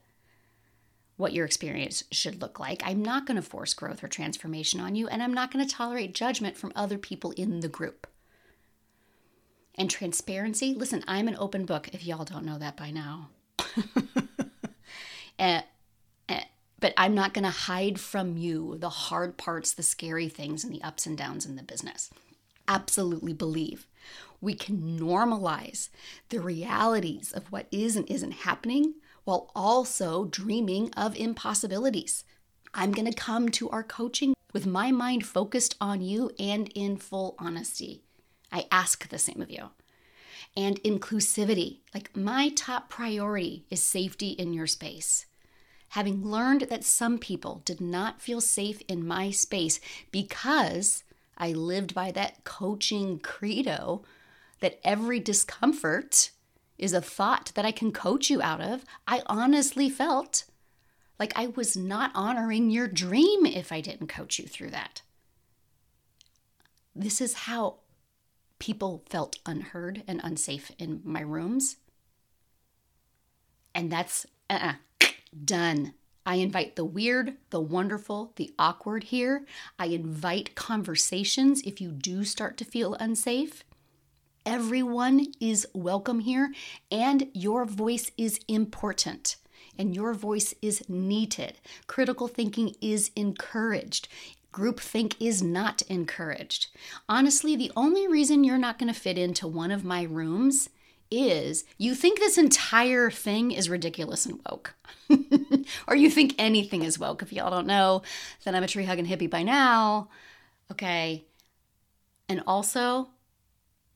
what 1.15 1.33
your 1.33 1.45
experience 1.45 2.05
should 2.11 2.41
look 2.41 2.59
like. 2.59 2.81
I'm 2.83 3.03
not 3.03 3.25
going 3.25 3.35
to 3.35 3.41
force 3.41 3.73
growth 3.73 4.03
or 4.03 4.07
transformation 4.07 4.79
on 4.79 4.95
you, 4.95 5.07
and 5.09 5.21
I'm 5.21 5.33
not 5.33 5.51
going 5.51 5.65
to 5.65 5.71
tolerate 5.71 6.15
judgment 6.15 6.55
from 6.55 6.71
other 6.75 6.97
people 6.97 7.31
in 7.31 7.59
the 7.59 7.67
group. 7.67 8.07
And 9.75 9.89
transparency 9.89 10.73
listen, 10.73 11.03
I'm 11.07 11.27
an 11.27 11.37
open 11.37 11.65
book, 11.65 11.89
if 11.93 12.05
y'all 12.05 12.25
don't 12.25 12.45
know 12.45 12.57
that 12.57 12.77
by 12.77 12.89
now. 12.89 13.29
and, 13.77 14.23
eh, 15.39 15.61
but 16.79 16.93
I'm 16.97 17.13
not 17.13 17.33
going 17.33 17.43
to 17.43 17.49
hide 17.49 17.99
from 17.99 18.37
you 18.37 18.77
the 18.77 18.89
hard 18.89 19.37
parts, 19.37 19.73
the 19.73 19.83
scary 19.83 20.29
things, 20.29 20.63
and 20.63 20.73
the 20.73 20.83
ups 20.83 21.05
and 21.05 21.17
downs 21.17 21.45
in 21.45 21.55
the 21.55 21.63
business 21.63 22.09
absolutely 22.69 23.33
believe. 23.33 23.87
We 24.39 24.53
can 24.53 24.97
normalize 24.97 25.89
the 26.29 26.39
realities 26.39 27.33
of 27.33 27.51
what 27.51 27.67
is 27.71 27.97
and 27.97 28.09
isn't 28.09 28.31
happening 28.31 28.93
while 29.25 29.51
also 29.53 30.25
dreaming 30.25 30.91
of 30.95 31.17
impossibilities. 31.17 32.23
I'm 32.73 32.93
going 32.93 33.11
to 33.11 33.13
come 33.13 33.49
to 33.49 33.69
our 33.71 33.83
coaching 33.83 34.33
with 34.53 34.65
my 34.65 34.91
mind 34.91 35.25
focused 35.25 35.75
on 35.81 36.01
you 36.01 36.31
and 36.39 36.69
in 36.73 36.97
full 36.97 37.35
honesty. 37.37 38.03
I 38.51 38.65
ask 38.71 39.09
the 39.09 39.19
same 39.19 39.41
of 39.41 39.51
you. 39.51 39.69
And 40.55 40.81
inclusivity. 40.83 41.79
Like 41.93 42.15
my 42.15 42.49
top 42.49 42.89
priority 42.89 43.65
is 43.69 43.83
safety 43.83 44.29
in 44.29 44.53
your 44.53 44.67
space. 44.67 45.25
Having 45.89 46.25
learned 46.25 46.61
that 46.69 46.83
some 46.83 47.17
people 47.17 47.61
did 47.65 47.81
not 47.81 48.21
feel 48.21 48.41
safe 48.41 48.81
in 48.87 49.07
my 49.07 49.31
space 49.31 49.79
because 50.11 51.03
I 51.37 51.51
lived 51.51 51.93
by 51.95 52.11
that 52.11 52.43
coaching 52.43 53.19
credo 53.19 54.03
that 54.59 54.79
every 54.83 55.19
discomfort 55.19 56.31
is 56.77 56.93
a 56.93 57.01
thought 57.01 57.51
that 57.55 57.65
I 57.65 57.71
can 57.71 57.91
coach 57.91 58.29
you 58.29 58.41
out 58.41 58.61
of. 58.61 58.85
I 59.07 59.21
honestly 59.25 59.89
felt 59.89 60.45
like 61.19 61.33
I 61.35 61.47
was 61.47 61.75
not 61.75 62.11
honoring 62.15 62.69
your 62.69 62.87
dream 62.87 63.45
if 63.45 63.71
I 63.71 63.81
didn't 63.81 64.07
coach 64.07 64.39
you 64.39 64.47
through 64.47 64.71
that. 64.71 65.01
This 66.95 67.19
is 67.19 67.33
how 67.33 67.75
people 68.59 69.03
felt 69.09 69.37
unheard 69.45 70.03
and 70.07 70.21
unsafe 70.23 70.71
in 70.77 71.01
my 71.03 71.21
rooms. 71.21 71.77
And 73.73 73.91
that's 73.91 74.25
uh-uh, 74.49 74.73
done. 75.45 75.93
I 76.25 76.35
invite 76.35 76.75
the 76.75 76.85
weird, 76.85 77.37
the 77.49 77.59
wonderful, 77.59 78.33
the 78.35 78.53
awkward 78.59 79.05
here. 79.05 79.45
I 79.77 79.87
invite 79.87 80.55
conversations 80.55 81.61
if 81.61 81.81
you 81.81 81.91
do 81.91 82.23
start 82.23 82.57
to 82.57 82.65
feel 82.65 82.93
unsafe. 82.95 83.63
Everyone 84.45 85.27
is 85.39 85.67
welcome 85.73 86.19
here, 86.21 86.53
and 86.91 87.27
your 87.33 87.65
voice 87.65 88.11
is 88.17 88.39
important 88.47 89.37
and 89.79 89.95
your 89.95 90.13
voice 90.13 90.53
is 90.61 90.87
needed. 90.89 91.53
Critical 91.87 92.27
thinking 92.27 92.75
is 92.81 93.11
encouraged. 93.15 94.09
Groupthink 94.53 95.15
is 95.19 95.41
not 95.41 95.81
encouraged. 95.83 96.67
Honestly, 97.07 97.55
the 97.55 97.71
only 97.75 98.07
reason 98.07 98.43
you're 98.43 98.57
not 98.57 98.77
going 98.77 98.93
to 98.93 98.99
fit 98.99 99.17
into 99.17 99.47
one 99.47 99.71
of 99.71 99.85
my 99.85 100.03
rooms 100.03 100.69
is 101.11 101.63
you 101.77 101.95
think 101.95 102.19
this 102.19 102.37
entire 102.37 103.09
thing 103.09 103.51
is 103.51 103.69
ridiculous 103.69 104.25
and 104.25 104.39
woke. 104.49 104.75
or 105.87 105.95
you 105.95 106.09
think 106.09 106.35
anything 106.37 106.83
is 106.83 106.99
woke. 106.99 107.21
If 107.21 107.33
y'all 107.33 107.49
don't 107.49 107.67
know, 107.67 108.03
then 108.43 108.55
I'm 108.55 108.63
a 108.63 108.67
tree 108.67 108.85
hugging 108.85 109.07
hippie 109.07 109.29
by 109.29 109.43
now. 109.43 110.09
Okay. 110.71 111.25
And 112.27 112.43
also, 112.45 113.09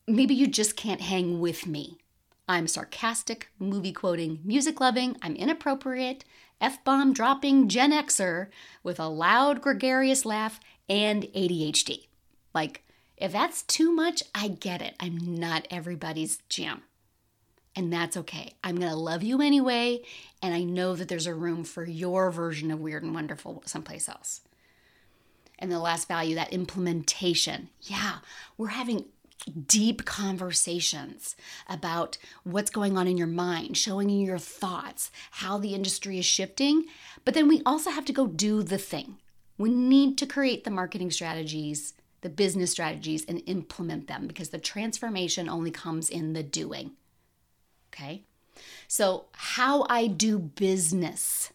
maybe 0.08 0.34
you 0.34 0.46
just 0.46 0.76
can't 0.76 1.00
hang 1.00 1.40
with 1.40 1.66
me. 1.66 1.98
I'm 2.48 2.66
sarcastic, 2.66 3.48
movie 3.58 3.92
quoting, 3.92 4.40
music 4.44 4.80
loving, 4.80 5.16
I'm 5.22 5.34
inappropriate, 5.34 6.24
F 6.60 6.84
bomb 6.84 7.14
dropping 7.14 7.68
Gen 7.68 7.92
Xer 7.92 8.48
with 8.82 9.00
a 9.00 9.08
loud, 9.08 9.62
gregarious 9.62 10.26
laugh 10.26 10.60
and 10.88 11.22
ADHD. 11.34 12.08
Like, 12.52 12.82
if 13.16 13.32
that's 13.32 13.62
too 13.62 13.92
much, 13.92 14.22
I 14.34 14.48
get 14.48 14.82
it. 14.82 14.94
I'm 15.00 15.16
not 15.16 15.66
everybody's 15.70 16.38
jam 16.48 16.82
and 17.76 17.92
that's 17.92 18.16
okay. 18.16 18.54
I'm 18.62 18.76
going 18.76 18.90
to 18.90 18.96
love 18.96 19.22
you 19.22 19.40
anyway, 19.40 20.02
and 20.42 20.54
I 20.54 20.62
know 20.62 20.94
that 20.94 21.08
there's 21.08 21.26
a 21.26 21.34
room 21.34 21.64
for 21.64 21.84
your 21.84 22.30
version 22.30 22.70
of 22.70 22.80
weird 22.80 23.02
and 23.02 23.14
wonderful 23.14 23.62
someplace 23.66 24.08
else. 24.08 24.42
And 25.58 25.70
the 25.70 25.78
last 25.78 26.08
value, 26.08 26.34
that 26.34 26.52
implementation. 26.52 27.70
Yeah, 27.82 28.18
we're 28.58 28.68
having 28.68 29.06
deep 29.66 30.04
conversations 30.04 31.36
about 31.68 32.18
what's 32.44 32.70
going 32.70 32.96
on 32.96 33.06
in 33.06 33.18
your 33.18 33.26
mind, 33.26 33.76
showing 33.76 34.08
you 34.08 34.24
your 34.24 34.38
thoughts, 34.38 35.10
how 35.32 35.58
the 35.58 35.74
industry 35.74 36.18
is 36.18 36.26
shifting. 36.26 36.86
But 37.24 37.34
then 37.34 37.48
we 37.48 37.62
also 37.66 37.90
have 37.90 38.04
to 38.06 38.12
go 38.12 38.26
do 38.26 38.62
the 38.62 38.78
thing. 38.78 39.16
We 39.58 39.70
need 39.70 40.18
to 40.18 40.26
create 40.26 40.64
the 40.64 40.70
marketing 40.70 41.10
strategies, 41.10 41.94
the 42.22 42.28
business 42.28 42.72
strategies, 42.72 43.24
and 43.24 43.42
implement 43.46 44.08
them 44.08 44.26
because 44.26 44.48
the 44.48 44.58
transformation 44.58 45.48
only 45.48 45.70
comes 45.70 46.10
in 46.10 46.32
the 46.32 46.42
doing. 46.42 46.92
Okay. 47.94 48.24
So, 48.88 49.26
how 49.32 49.86
I 49.88 50.06
do 50.08 50.38
business 50.38 51.52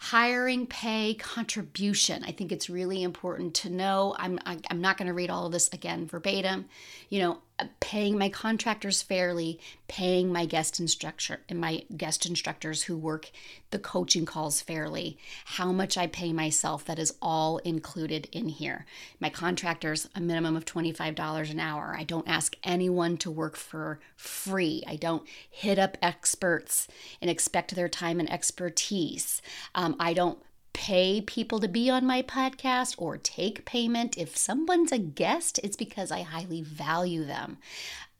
hiring 0.00 0.66
pay 0.66 1.14
contribution 1.14 2.22
i 2.24 2.30
think 2.30 2.52
it's 2.52 2.68
really 2.68 3.02
important 3.02 3.54
to 3.54 3.70
know 3.70 4.14
i'm 4.18 4.38
I, 4.44 4.52
am 4.52 4.60
i 4.68 4.74
am 4.74 4.80
not 4.82 4.98
going 4.98 5.06
to 5.06 5.14
read 5.14 5.30
all 5.30 5.46
of 5.46 5.52
this 5.52 5.68
again 5.72 6.06
verbatim 6.06 6.66
you 7.08 7.20
know 7.20 7.38
paying 7.78 8.18
my 8.18 8.28
contractors 8.28 9.00
fairly, 9.00 9.60
paying 9.86 10.32
my 10.32 10.44
guest 10.44 10.80
instructor 10.80 11.40
and 11.48 11.60
my 11.60 11.84
guest 11.96 12.26
instructors 12.26 12.84
who 12.84 12.96
work 12.96 13.30
the 13.70 13.78
coaching 13.78 14.26
calls 14.26 14.60
fairly, 14.60 15.16
how 15.44 15.70
much 15.70 15.96
I 15.96 16.08
pay 16.08 16.32
myself, 16.32 16.84
that 16.86 16.98
is 16.98 17.14
all 17.22 17.58
included 17.58 18.28
in 18.32 18.48
here. 18.48 18.86
My 19.20 19.30
contractors, 19.30 20.08
a 20.16 20.20
minimum 20.20 20.56
of 20.56 20.64
$25 20.64 21.50
an 21.50 21.60
hour. 21.60 21.94
I 21.96 22.02
don't 22.02 22.28
ask 22.28 22.56
anyone 22.64 23.16
to 23.18 23.30
work 23.30 23.56
for 23.56 24.00
free. 24.16 24.82
I 24.86 24.96
don't 24.96 25.26
hit 25.48 25.78
up 25.78 25.96
experts 26.02 26.88
and 27.20 27.30
expect 27.30 27.74
their 27.74 27.88
time 27.88 28.18
and 28.18 28.30
expertise. 28.32 29.40
Um, 29.76 29.94
I 30.00 30.12
don't 30.12 30.38
pay 30.74 31.22
people 31.22 31.58
to 31.60 31.68
be 31.68 31.88
on 31.88 32.04
my 32.04 32.20
podcast 32.20 32.96
or 32.98 33.16
take 33.16 33.64
payment. 33.64 34.18
If 34.18 34.36
someone's 34.36 34.92
a 34.92 34.98
guest, 34.98 35.58
it's 35.64 35.76
because 35.76 36.10
I 36.10 36.20
highly 36.20 36.60
value 36.60 37.24
them. 37.24 37.56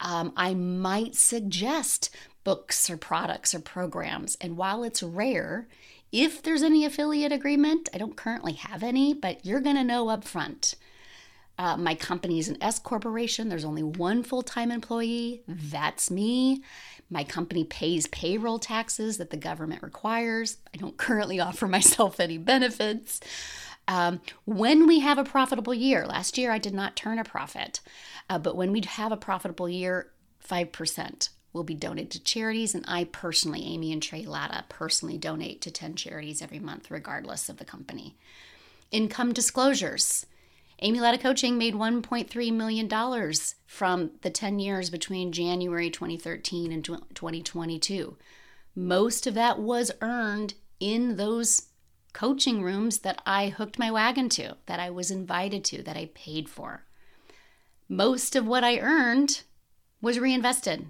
Um, 0.00 0.32
I 0.36 0.54
might 0.54 1.14
suggest 1.14 2.08
books 2.44 2.88
or 2.88 2.96
products 2.96 3.54
or 3.54 3.60
programs. 3.60 4.38
And 4.40 4.56
while 4.56 4.82
it's 4.82 5.02
rare, 5.02 5.68
if 6.12 6.42
there's 6.42 6.62
any 6.62 6.84
affiliate 6.84 7.32
agreement, 7.32 7.88
I 7.92 7.98
don't 7.98 8.16
currently 8.16 8.52
have 8.52 8.82
any, 8.82 9.12
but 9.12 9.44
you're 9.44 9.60
going 9.60 9.76
to 9.76 9.84
know 9.84 10.08
up 10.08 10.24
front. 10.24 10.76
Uh, 11.58 11.76
my 11.76 11.94
company 11.94 12.38
is 12.38 12.48
an 12.48 12.60
S 12.60 12.78
corporation. 12.78 13.48
There's 13.48 13.64
only 13.64 13.82
one 13.82 14.22
full 14.22 14.42
time 14.42 14.70
employee. 14.70 15.42
That's 15.46 16.10
me. 16.10 16.62
My 17.10 17.24
company 17.24 17.64
pays 17.64 18.06
payroll 18.08 18.58
taxes 18.58 19.18
that 19.18 19.30
the 19.30 19.36
government 19.36 19.82
requires. 19.82 20.58
I 20.72 20.78
don't 20.78 20.96
currently 20.98 21.40
offer 21.40 21.66
myself 21.68 22.20
any 22.20 22.38
benefits. 22.38 23.20
Um, 23.86 24.20
when 24.46 24.86
we 24.86 25.00
have 25.00 25.18
a 25.18 25.24
profitable 25.24 25.74
year, 25.74 26.06
last 26.06 26.38
year 26.38 26.50
I 26.50 26.58
did 26.58 26.74
not 26.74 26.96
turn 26.96 27.18
a 27.18 27.24
profit, 27.24 27.80
uh, 28.30 28.38
but 28.38 28.56
when 28.56 28.72
we 28.72 28.80
have 28.86 29.12
a 29.12 29.16
profitable 29.16 29.68
year, 29.68 30.10
5% 30.48 31.28
will 31.52 31.64
be 31.64 31.74
donated 31.74 32.10
to 32.12 32.22
charities. 32.22 32.74
And 32.74 32.84
I 32.88 33.04
personally, 33.04 33.64
Amy 33.64 33.92
and 33.92 34.02
Trey 34.02 34.24
Latta, 34.24 34.64
personally 34.68 35.18
donate 35.18 35.60
to 35.62 35.70
10 35.70 35.96
charities 35.96 36.42
every 36.42 36.58
month, 36.58 36.90
regardless 36.90 37.48
of 37.48 37.58
the 37.58 37.64
company. 37.64 38.16
Income 38.90 39.32
disclosures. 39.34 40.26
Amy 40.84 41.00
Latta 41.00 41.16
Coaching 41.16 41.56
made 41.56 41.72
$1.3 41.72 42.52
million 42.52 43.32
from 43.66 44.10
the 44.20 44.28
10 44.28 44.58
years 44.58 44.90
between 44.90 45.32
January 45.32 45.88
2013 45.88 46.70
and 46.70 46.84
2022. 46.84 48.18
Most 48.76 49.26
of 49.26 49.32
that 49.32 49.58
was 49.58 49.90
earned 50.02 50.52
in 50.80 51.16
those 51.16 51.70
coaching 52.12 52.62
rooms 52.62 52.98
that 52.98 53.22
I 53.24 53.48
hooked 53.48 53.78
my 53.78 53.90
wagon 53.90 54.28
to, 54.30 54.58
that 54.66 54.78
I 54.78 54.90
was 54.90 55.10
invited 55.10 55.64
to, 55.64 55.82
that 55.84 55.96
I 55.96 56.10
paid 56.14 56.50
for. 56.50 56.84
Most 57.88 58.36
of 58.36 58.46
what 58.46 58.62
I 58.62 58.78
earned 58.78 59.40
was 60.02 60.18
reinvested 60.18 60.88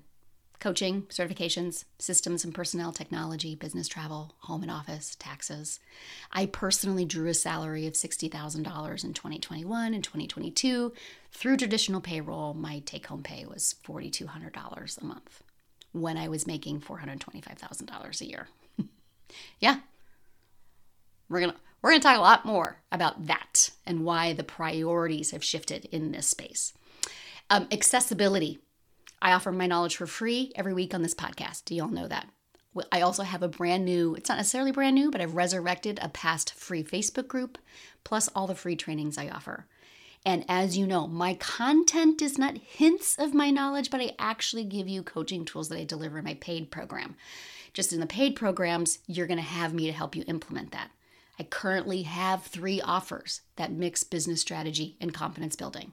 coaching, 0.65 1.03
certifications, 1.11 1.85
systems 1.99 2.43
and 2.43 2.55
personnel 2.55 2.91
technology, 2.91 3.55
business 3.55 3.87
travel, 3.87 4.35
home 4.39 4.63
and 4.63 4.71
office, 4.71 5.15
taxes. 5.17 5.79
I 6.33 6.47
personally 6.47 7.05
drew 7.05 7.29
a 7.29 7.35
salary 7.35 7.87
of 7.87 7.93
$60,000 7.93 9.05
in 9.05 9.13
2021 9.13 9.93
and 9.93 10.03
2022. 10.03 10.91
Through 11.33 11.59
traditional 11.59 12.01
payroll, 12.01 12.55
my 12.55 12.79
take 12.87 13.09
home 13.09 13.23
pay 13.23 13.45
was 13.45 13.75
$4,200 13.87 15.03
a 15.03 15.05
month 15.05 15.43
when 15.93 16.17
I 16.17 16.29
was 16.29 16.47
making 16.47 16.81
$425,000 16.81 18.21
a 18.23 18.27
year. 18.27 18.49
yeah. 19.61 19.81
We're 21.29 21.41
going 21.41 21.53
to 21.53 21.59
we're 21.83 21.91
going 21.91 22.01
to 22.01 22.09
talk 22.09 22.17
a 22.17 22.23
lot 22.23 22.47
more 22.47 22.79
about 22.91 23.27
that 23.27 23.69
and 23.85 24.07
why 24.07 24.33
the 24.33 24.45
priorities 24.45 25.33
have 25.33 25.45
shifted 25.45 25.85
in 25.93 26.13
this 26.13 26.27
space. 26.27 26.73
Um, 27.51 27.69
accessibility 27.71 28.61
I 29.25 29.33
offer 29.33 29.51
my 29.51 29.67
knowledge 29.67 29.97
for 29.97 30.07
free 30.07 30.53
every 30.55 30.75
week 30.75 30.93
on 30.93 31.01
this 31.01 31.15
podcast. 31.15 31.65
Do 31.65 31.75
y'all 31.75 31.89
know 31.89 32.07
that? 32.09 32.29
I 32.93 33.01
also 33.01 33.23
have 33.23 33.43
a 33.43 33.49
brand 33.49 33.87
new, 33.87 34.15
it's 34.15 34.29
not 34.29 34.37
necessarily 34.37 34.71
brand 34.71 34.95
new, 34.95 35.11
but 35.11 35.23
I've 35.23 35.35
resurrected 35.35 35.99
a 36.03 36.11
past 36.11 36.53
free 36.53 36.85
Facebook 36.85 37.27
group, 37.27 37.57
plus 38.03 38.29
all 38.35 38.47
the 38.47 38.55
free 38.55 38.77
trainings 38.77 39.17
I 39.17 39.31
offer. 39.31 39.67
And 40.27 40.45
as 40.47 40.77
you 40.77 40.87
know, 40.87 41.07
my 41.07 41.35
content 41.35 42.21
is 42.21 42.37
not 42.37 42.59
hints 42.59 43.17
of 43.19 43.33
my 43.33 43.51
knowledge, 43.51 43.91
but 43.91 44.03
I 44.03 44.13
actually 44.19 44.65
give 44.65 44.89
you 44.89 45.03
coaching 45.03 45.47
tools 45.47 45.71
that 45.71 45.79
I 45.79 45.85
deliver 45.85 46.19
in 46.19 46.25
my 46.25 46.35
paid 46.35 46.71
program. 46.71 47.17
Just 47.73 47.95
in 47.95 48.01
the 48.01 48.07
paid 48.07 48.37
programs, 48.37 48.99
you're 49.07 49.27
to 49.27 49.41
have 49.41 49.73
me 49.73 49.87
to 49.87 49.93
help 49.93 50.15
you 50.15 50.25
implement 50.27 50.73
that. 50.73 50.91
I 51.39 51.45
currently 51.45 52.03
have 52.03 52.43
three 52.43 52.83
offers 52.83 53.41
that 53.57 53.73
mix 53.73 54.05
business 54.05 54.43
strategy 54.43 54.99
and 55.01 55.15
confidence 55.15 55.57
building. 55.57 55.93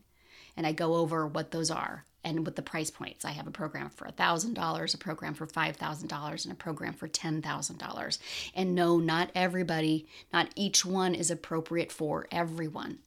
And 0.57 0.67
I 0.67 0.73
go 0.73 0.95
over 0.95 1.25
what 1.25 1.51
those 1.51 1.71
are 1.71 2.03
and 2.23 2.45
with 2.45 2.55
the 2.55 2.61
price 2.61 2.91
points. 2.91 3.25
I 3.25 3.31
have 3.31 3.47
a 3.47 3.51
program 3.51 3.89
for 3.89 4.07
$1,000, 4.07 4.93
a 4.93 4.97
program 4.97 5.33
for 5.33 5.47
$5,000, 5.47 6.43
and 6.43 6.51
a 6.51 6.55
program 6.55 6.93
for 6.93 7.07
$10,000. 7.07 8.17
And 8.55 8.75
no, 8.75 8.97
not 8.97 9.31
everybody, 9.33 10.07
not 10.31 10.49
each 10.55 10.85
one 10.85 11.15
is 11.15 11.31
appropriate 11.31 11.91
for 11.91 12.27
everyone. 12.31 12.99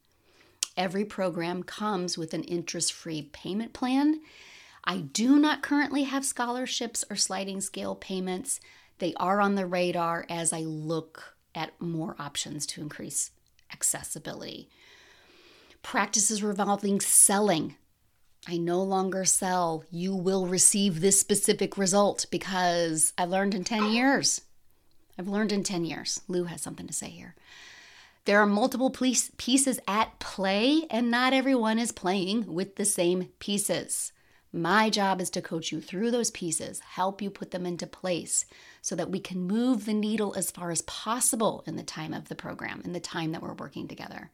Every 0.76 1.04
program 1.04 1.62
comes 1.62 2.18
with 2.18 2.34
an 2.34 2.42
interest 2.44 2.92
free 2.92 3.30
payment 3.32 3.72
plan. 3.72 4.20
I 4.84 4.98
do 4.98 5.38
not 5.38 5.62
currently 5.62 6.02
have 6.02 6.24
scholarships 6.24 7.04
or 7.08 7.16
sliding 7.16 7.60
scale 7.60 7.94
payments. 7.94 8.60
They 8.98 9.14
are 9.14 9.40
on 9.40 9.54
the 9.54 9.66
radar 9.66 10.26
as 10.28 10.52
I 10.52 10.60
look 10.60 11.36
at 11.54 11.80
more 11.80 12.16
options 12.18 12.66
to 12.66 12.80
increase 12.80 13.30
accessibility. 13.72 14.68
Practices 15.82 16.42
revolving 16.42 17.00
selling 17.00 17.76
I 18.46 18.58
no 18.58 18.82
longer 18.82 19.24
sell, 19.24 19.84
you 19.90 20.14
will 20.14 20.46
receive 20.46 21.00
this 21.00 21.18
specific 21.18 21.78
result 21.78 22.26
because 22.30 23.14
I've 23.16 23.30
learned 23.30 23.54
in 23.54 23.64
10 23.64 23.90
years. 23.90 24.42
I've 25.18 25.28
learned 25.28 25.52
in 25.52 25.62
10 25.62 25.84
years. 25.84 26.20
Lou 26.28 26.44
has 26.44 26.60
something 26.60 26.86
to 26.86 26.92
say 26.92 27.08
here. 27.08 27.34
There 28.26 28.40
are 28.40 28.46
multiple 28.46 28.90
pieces 28.90 29.80
at 29.86 30.18
play, 30.18 30.82
and 30.90 31.10
not 31.10 31.32
everyone 31.32 31.78
is 31.78 31.92
playing 31.92 32.52
with 32.52 32.76
the 32.76 32.84
same 32.84 33.28
pieces. 33.38 34.12
My 34.52 34.88
job 34.88 35.20
is 35.20 35.30
to 35.30 35.42
coach 35.42 35.72
you 35.72 35.80
through 35.80 36.10
those 36.10 36.30
pieces, 36.30 36.80
help 36.80 37.20
you 37.20 37.28
put 37.28 37.50
them 37.50 37.66
into 37.66 37.86
place 37.86 38.46
so 38.82 38.94
that 38.94 39.10
we 39.10 39.20
can 39.20 39.46
move 39.46 39.84
the 39.84 39.94
needle 39.94 40.34
as 40.36 40.50
far 40.50 40.70
as 40.70 40.82
possible 40.82 41.64
in 41.66 41.76
the 41.76 41.82
time 41.82 42.14
of 42.14 42.28
the 42.28 42.34
program, 42.34 42.82
in 42.84 42.92
the 42.92 43.00
time 43.00 43.32
that 43.32 43.42
we're 43.42 43.54
working 43.54 43.88
together. 43.88 44.30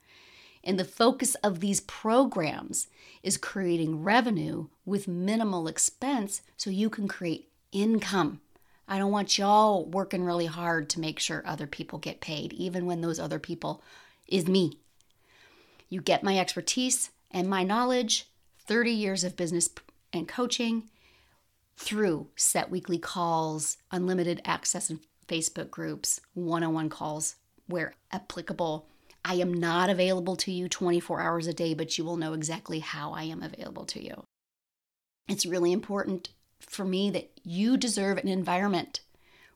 And 0.62 0.78
the 0.78 0.84
focus 0.84 1.34
of 1.36 1.60
these 1.60 1.80
programs 1.80 2.86
is 3.22 3.36
creating 3.36 4.02
revenue 4.02 4.68
with 4.84 5.08
minimal 5.08 5.68
expense 5.68 6.42
so 6.56 6.70
you 6.70 6.90
can 6.90 7.08
create 7.08 7.48
income. 7.72 8.40
I 8.86 8.98
don't 8.98 9.12
want 9.12 9.38
y'all 9.38 9.86
working 9.86 10.24
really 10.24 10.46
hard 10.46 10.90
to 10.90 11.00
make 11.00 11.18
sure 11.18 11.42
other 11.46 11.66
people 11.66 11.98
get 11.98 12.20
paid, 12.20 12.52
even 12.52 12.86
when 12.86 13.00
those 13.00 13.20
other 13.20 13.38
people 13.38 13.82
is 14.26 14.48
me. 14.48 14.78
You 15.88 16.00
get 16.00 16.22
my 16.22 16.38
expertise 16.38 17.10
and 17.30 17.48
my 17.48 17.62
knowledge, 17.62 18.26
30 18.66 18.90
years 18.90 19.24
of 19.24 19.36
business 19.36 19.70
and 20.12 20.28
coaching 20.28 20.90
through 21.76 22.28
set 22.36 22.70
weekly 22.70 22.98
calls, 22.98 23.78
unlimited 23.90 24.42
access 24.44 24.90
in 24.90 25.00
Facebook 25.26 25.70
groups, 25.70 26.20
one 26.34 26.62
on 26.62 26.74
one 26.74 26.88
calls 26.88 27.36
where 27.66 27.94
applicable 28.12 28.86
I 29.24 29.34
am 29.34 29.52
not 29.52 29.90
available 29.90 30.36
to 30.36 30.52
you 30.52 30.68
24 30.68 31.20
hours 31.20 31.46
a 31.46 31.52
day, 31.52 31.74
but 31.74 31.98
you 31.98 32.04
will 32.04 32.16
know 32.16 32.32
exactly 32.32 32.78
how 32.80 33.12
I 33.12 33.24
am 33.24 33.42
available 33.42 33.84
to 33.86 34.02
you. 34.02 34.24
It's 35.28 35.46
really 35.46 35.72
important 35.72 36.30
for 36.60 36.84
me 36.84 37.10
that 37.10 37.30
you 37.44 37.76
deserve 37.76 38.18
an 38.18 38.28
environment 38.28 39.00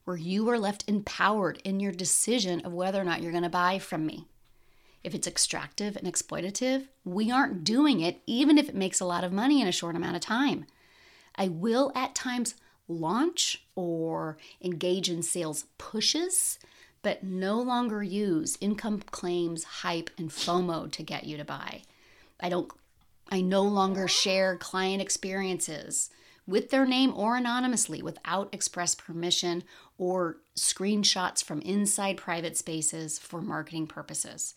where 0.05 0.17
you 0.17 0.49
are 0.51 0.59
left 0.59 0.85
empowered 0.87 1.61
in 1.65 1.81
your 1.81 1.93
decision 1.93 2.61
of 2.65 2.73
whether 2.73 3.01
or 3.01 3.05
not 3.05 3.23
you're 3.23 3.33
going 3.33 3.43
to 3.43 3.49
buy 3.49 3.79
from 3.79 4.07
me. 4.07 4.27
If 5.03 5.15
it's 5.15 5.27
extractive 5.27 5.97
and 5.97 6.07
exploitative, 6.07 6.89
we 7.05 7.31
aren't 7.31 7.65
doing 7.65 8.01
it, 8.01 8.21
even 8.27 8.57
if 8.59 8.69
it 8.69 8.75
makes 8.75 9.01
a 9.01 9.05
lot 9.05 9.25
of 9.25 9.33
money 9.33 9.61
in 9.61 9.69
a 9.69 9.73
short 9.73 9.97
amount 9.97 10.17
of 10.17 10.23
time. 10.23 10.67
I 11.37 11.49
will 11.49 11.93
at 11.95 12.15
times 12.15 12.55
launch 12.89 13.65
or 13.75 14.37
engage 14.63 15.11
in 15.11 15.23
sales 15.23 15.67
pushes 15.79 16.59
but 17.05 17.23
no 17.23 17.61
longer 17.61 18.03
use 18.03 18.59
income 18.61 19.01
claims, 19.11 19.63
hype, 19.63 20.11
and 20.19 20.31
FOMO 20.31 20.91
to 20.91 21.03
get 21.03 21.25
you 21.25 21.37
to 21.37 21.45
buy. 21.45 21.83
I 22.41 22.49
don't 22.49 22.73
I 23.31 23.41
no 23.41 23.63
longer 23.63 24.09
share 24.09 24.57
client 24.57 25.01
experiences 25.01 26.11
with 26.47 26.71
their 26.71 26.87
name 26.87 27.13
or 27.15 27.37
anonymously 27.37 28.03
without 28.03 28.53
express 28.53 28.95
permission 28.95 29.65
or 29.97 30.39
screenshots 30.57 31.43
from 31.43 31.61
inside 31.61 32.17
private 32.17 32.57
spaces 32.57 33.19
for 33.19 33.41
marketing 33.41 33.87
purposes. 33.87 34.55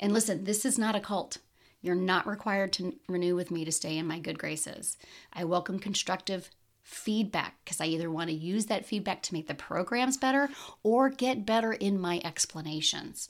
And 0.00 0.12
listen, 0.12 0.44
this 0.44 0.64
is 0.64 0.78
not 0.78 0.96
a 0.96 1.00
cult. 1.00 1.38
You're 1.82 1.94
not 1.94 2.26
required 2.26 2.72
to 2.74 2.96
renew 3.08 3.36
with 3.36 3.50
me 3.50 3.64
to 3.64 3.72
stay 3.72 3.96
in 3.96 4.06
my 4.06 4.18
good 4.18 4.38
graces. 4.38 4.96
I 5.32 5.44
welcome 5.44 5.78
constructive 5.78 6.50
feedback 6.90 7.56
because 7.64 7.80
I 7.80 7.86
either 7.86 8.10
want 8.10 8.28
to 8.30 8.36
use 8.36 8.66
that 8.66 8.84
feedback 8.84 9.22
to 9.22 9.32
make 9.32 9.46
the 9.46 9.54
programs 9.54 10.16
better 10.16 10.48
or 10.82 11.08
get 11.08 11.46
better 11.46 11.72
in 11.72 12.00
my 12.00 12.20
explanations. 12.24 13.28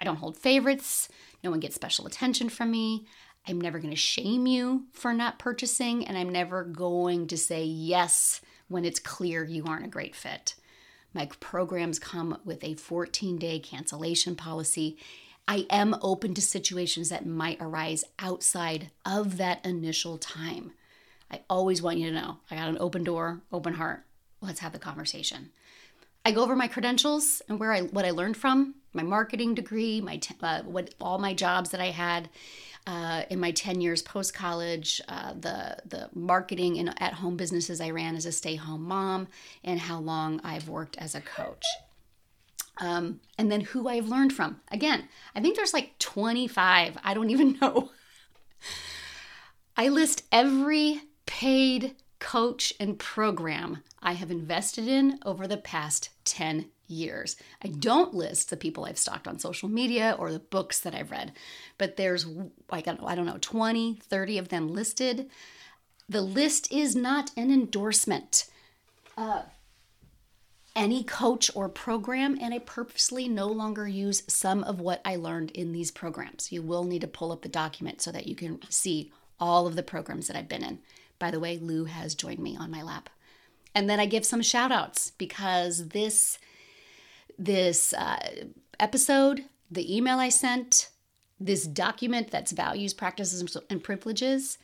I 0.00 0.04
don't 0.04 0.16
hold 0.16 0.36
favorites, 0.36 1.08
no 1.42 1.50
one 1.50 1.60
gets 1.60 1.74
special 1.74 2.06
attention 2.06 2.48
from 2.48 2.70
me. 2.70 3.06
I'm 3.46 3.60
never 3.60 3.78
going 3.78 3.90
to 3.90 3.96
shame 3.96 4.46
you 4.46 4.84
for 4.92 5.12
not 5.12 5.38
purchasing, 5.38 6.06
and 6.06 6.16
I'm 6.16 6.30
never 6.30 6.64
going 6.64 7.26
to 7.26 7.36
say 7.36 7.64
yes 7.64 8.40
when 8.68 8.86
it's 8.86 8.98
clear 8.98 9.44
you 9.44 9.66
aren't 9.66 9.84
a 9.84 9.88
great 9.88 10.16
fit. 10.16 10.54
My 11.12 11.26
programs 11.38 11.98
come 11.98 12.38
with 12.44 12.64
a 12.64 12.74
14 12.74 13.36
day 13.36 13.58
cancellation 13.58 14.34
policy. 14.34 14.96
I 15.46 15.66
am 15.68 15.94
open 16.00 16.32
to 16.34 16.42
situations 16.42 17.10
that 17.10 17.26
might 17.26 17.60
arise 17.60 18.04
outside 18.18 18.90
of 19.04 19.36
that 19.36 19.64
initial 19.64 20.16
time. 20.16 20.72
I 21.30 21.40
always 21.50 21.82
want 21.82 21.98
you 21.98 22.08
to 22.08 22.14
know 22.14 22.38
I 22.50 22.56
got 22.56 22.68
an 22.68 22.78
open 22.78 23.04
door, 23.04 23.40
open 23.52 23.74
heart. 23.74 24.04
Let's 24.40 24.60
have 24.60 24.72
the 24.72 24.78
conversation. 24.78 25.50
I 26.24 26.32
go 26.32 26.42
over 26.42 26.56
my 26.56 26.68
credentials 26.68 27.42
and 27.48 27.58
where 27.60 27.72
I 27.72 27.82
what 27.82 28.04
I 28.04 28.10
learned 28.10 28.36
from 28.36 28.74
my 28.94 29.02
marketing 29.02 29.54
degree, 29.54 30.00
my 30.00 30.20
uh, 30.40 30.62
what 30.62 30.94
all 31.00 31.18
my 31.18 31.34
jobs 31.34 31.70
that 31.70 31.80
I 31.80 31.90
had 31.90 32.30
uh, 32.86 33.22
in 33.28 33.40
my 33.40 33.50
ten 33.50 33.80
years 33.80 34.00
post 34.00 34.32
college, 34.32 35.00
uh, 35.08 35.34
the 35.34 35.76
the 35.84 36.08
marketing 36.14 36.78
and 36.78 36.94
at 37.02 37.14
home 37.14 37.36
businesses 37.36 37.80
I 37.80 37.90
ran 37.90 38.16
as 38.16 38.24
a 38.24 38.32
stay 38.32 38.56
home 38.56 38.84
mom, 38.84 39.28
and 39.62 39.80
how 39.80 39.98
long 39.98 40.40
I've 40.44 40.68
worked 40.68 40.96
as 40.98 41.14
a 41.14 41.20
coach. 41.20 41.64
Um, 42.78 43.20
and 43.38 43.52
then 43.52 43.60
who 43.60 43.86
I've 43.86 44.08
learned 44.08 44.32
from. 44.32 44.60
Again, 44.68 45.08
I 45.34 45.40
think 45.40 45.54
there's 45.54 45.72
like 45.74 45.96
25. 46.00 46.98
I 47.04 47.14
don't 47.14 47.30
even 47.30 47.56
know. 47.62 47.90
I 49.76 49.88
list 49.88 50.24
every 50.32 51.02
paid 51.26 51.96
coach 52.18 52.72
and 52.80 52.98
program 52.98 53.82
I 54.02 54.12
have 54.12 54.30
invested 54.30 54.88
in 54.88 55.18
over 55.24 55.46
the 55.46 55.56
past 55.56 56.10
10 56.24 56.66
years. 56.86 57.36
I 57.62 57.68
don't 57.68 58.14
list 58.14 58.50
the 58.50 58.56
people 58.56 58.84
I've 58.84 58.98
stalked 58.98 59.26
on 59.26 59.38
social 59.38 59.68
media 59.68 60.14
or 60.18 60.32
the 60.32 60.38
books 60.38 60.80
that 60.80 60.94
I've 60.94 61.10
read, 61.10 61.32
but 61.78 61.96
there's 61.96 62.26
like, 62.70 62.86
I 62.88 63.14
don't 63.14 63.26
know, 63.26 63.38
20, 63.40 64.00
30 64.02 64.38
of 64.38 64.48
them 64.48 64.68
listed. 64.68 65.30
The 66.08 66.20
list 66.20 66.70
is 66.72 66.94
not 66.94 67.30
an 67.36 67.50
endorsement. 67.50 68.46
Uh, 69.16 69.42
any 70.76 71.04
coach 71.04 71.50
or 71.54 71.68
program, 71.68 72.36
and 72.40 72.52
I 72.52 72.58
purposely 72.58 73.28
no 73.28 73.46
longer 73.46 73.86
use 73.86 74.22
some 74.26 74.64
of 74.64 74.80
what 74.80 75.00
I 75.04 75.16
learned 75.16 75.52
in 75.52 75.72
these 75.72 75.90
programs. 75.90 76.50
You 76.50 76.62
will 76.62 76.84
need 76.84 77.02
to 77.02 77.06
pull 77.06 77.32
up 77.32 77.42
the 77.42 77.48
document 77.48 78.02
so 78.02 78.10
that 78.10 78.26
you 78.26 78.34
can 78.34 78.60
see 78.70 79.12
all 79.38 79.66
of 79.66 79.76
the 79.76 79.82
programs 79.82 80.26
that 80.26 80.36
I've 80.36 80.48
been 80.48 80.64
in. 80.64 80.80
By 81.18 81.30
the 81.30 81.40
way, 81.40 81.58
Lou 81.58 81.84
has 81.84 82.14
joined 82.14 82.40
me 82.40 82.56
on 82.56 82.70
my 82.70 82.82
lap. 82.82 83.10
And 83.74 83.88
then 83.90 83.98
I 84.00 84.06
give 84.06 84.24
some 84.24 84.42
shout 84.42 84.70
outs 84.70 85.12
because 85.18 85.88
this 85.88 86.38
this 87.36 87.92
uh, 87.94 88.46
episode, 88.78 89.44
the 89.70 89.96
email 89.96 90.18
I 90.18 90.28
sent, 90.28 90.90
this 91.40 91.66
document 91.66 92.30
that's 92.30 92.52
values, 92.52 92.94
practices, 92.94 93.56
and 93.68 93.82
privileges, 93.82 94.58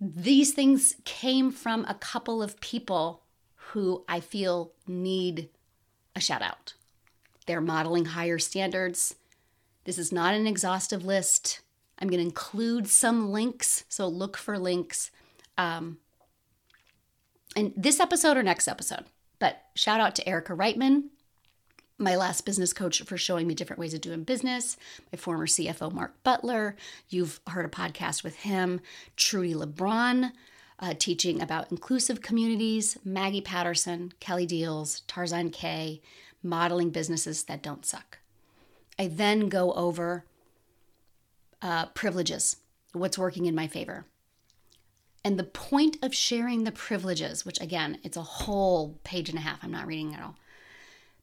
these 0.00 0.52
things 0.52 0.94
came 1.04 1.50
from 1.50 1.84
a 1.84 1.94
couple 1.94 2.42
of 2.42 2.60
people 2.60 3.22
who 3.56 4.04
I 4.08 4.20
feel 4.20 4.72
need 4.86 5.50
a 6.14 6.20
shout 6.20 6.42
out. 6.42 6.74
They're 7.46 7.60
modeling 7.60 8.06
higher 8.06 8.38
standards. 8.38 9.14
This 9.84 9.98
is 9.98 10.12
not 10.12 10.34
an 10.34 10.46
exhaustive 10.46 11.04
list. 11.04 11.60
I'm 11.98 12.08
going 12.08 12.20
to 12.20 12.26
include 12.26 12.88
some 12.88 13.30
links, 13.32 13.84
so 13.88 14.06
look 14.06 14.36
for 14.36 14.58
links. 14.58 15.10
Um, 15.56 15.98
in 17.56 17.72
this 17.76 17.98
episode 17.98 18.36
or 18.36 18.42
next 18.42 18.68
episode. 18.68 19.06
But 19.38 19.62
shout 19.74 20.00
out 20.00 20.14
to 20.16 20.28
Erica 20.28 20.52
Reitman, 20.52 21.04
my 21.98 22.16
last 22.16 22.44
business 22.44 22.72
coach, 22.72 23.02
for 23.02 23.16
showing 23.16 23.46
me 23.46 23.54
different 23.54 23.80
ways 23.80 23.94
of 23.94 24.00
doing 24.02 24.22
business. 24.22 24.76
My 25.12 25.16
former 25.16 25.46
CFO, 25.46 25.92
Mark 25.92 26.22
Butler. 26.22 26.76
You've 27.08 27.40
heard 27.48 27.64
a 27.64 27.68
podcast 27.68 28.22
with 28.22 28.36
him. 28.36 28.80
Trudi 29.16 29.54
Lebron, 29.54 30.32
uh, 30.78 30.94
teaching 30.98 31.40
about 31.40 31.70
inclusive 31.70 32.20
communities. 32.20 32.98
Maggie 33.04 33.40
Patterson, 33.40 34.12
Kelly 34.20 34.46
Diels, 34.46 35.02
Tarzan 35.06 35.50
Kay, 35.50 36.02
modeling 36.42 36.90
businesses 36.90 37.44
that 37.44 37.62
don't 37.62 37.86
suck. 37.86 38.18
I 38.98 39.08
then 39.08 39.48
go 39.48 39.72
over 39.72 40.24
uh, 41.62 41.86
privileges, 41.86 42.56
what's 42.92 43.18
working 43.18 43.46
in 43.46 43.54
my 43.54 43.66
favor. 43.66 44.06
And 45.24 45.38
the 45.38 45.44
point 45.44 45.96
of 46.02 46.14
sharing 46.14 46.64
the 46.64 46.72
privileges, 46.72 47.44
which 47.44 47.60
again, 47.60 47.98
it's 48.04 48.16
a 48.16 48.22
whole 48.22 49.00
page 49.02 49.28
and 49.28 49.38
a 49.38 49.42
half, 49.42 49.64
I'm 49.64 49.72
not 49.72 49.86
reading 49.86 50.12
it 50.12 50.22
all. 50.22 50.36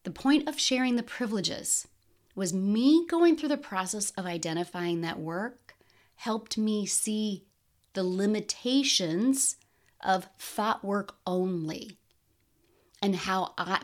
The 0.03 0.11
point 0.11 0.49
of 0.49 0.59
sharing 0.59 0.97
the 0.97 1.03
privileges 1.03 1.87
was 2.35 2.53
me 2.53 3.05
going 3.07 3.37
through 3.37 3.49
the 3.49 3.57
process 3.57 4.11
of 4.11 4.25
identifying 4.25 5.01
that 5.01 5.19
work 5.19 5.75
helped 6.15 6.57
me 6.57 6.85
see 6.85 7.45
the 7.93 8.03
limitations 8.03 9.55
of 10.01 10.27
thought 10.37 10.83
work 10.83 11.15
only 11.25 11.97
and 13.01 13.15
how 13.15 13.53
I, 13.57 13.79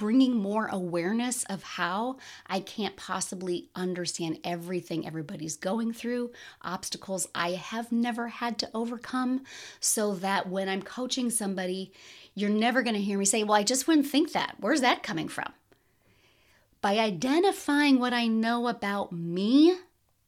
bringing 0.00 0.34
more 0.34 0.66
awareness 0.68 1.44
of 1.44 1.62
how 1.62 2.16
I 2.46 2.60
can't 2.60 2.96
possibly 2.96 3.68
understand 3.74 4.38
everything 4.42 5.06
everybody's 5.06 5.56
going 5.58 5.92
through, 5.92 6.30
obstacles 6.62 7.28
I 7.34 7.50
have 7.50 7.92
never 7.92 8.28
had 8.28 8.58
to 8.60 8.70
overcome, 8.72 9.42
so 9.78 10.14
that 10.14 10.48
when 10.48 10.70
I'm 10.70 10.80
coaching 10.80 11.28
somebody, 11.28 11.92
you're 12.34 12.48
never 12.48 12.82
going 12.82 12.96
to 12.96 13.02
hear 13.02 13.18
me 13.18 13.26
say, 13.26 13.44
Well, 13.44 13.58
I 13.58 13.62
just 13.62 13.86
wouldn't 13.86 14.06
think 14.06 14.32
that. 14.32 14.56
Where's 14.58 14.80
that 14.80 15.02
coming 15.02 15.28
from? 15.28 15.52
By 16.80 16.98
identifying 16.98 17.98
what 17.98 18.14
I 18.14 18.26
know 18.26 18.68
about 18.68 19.12
me 19.12 19.76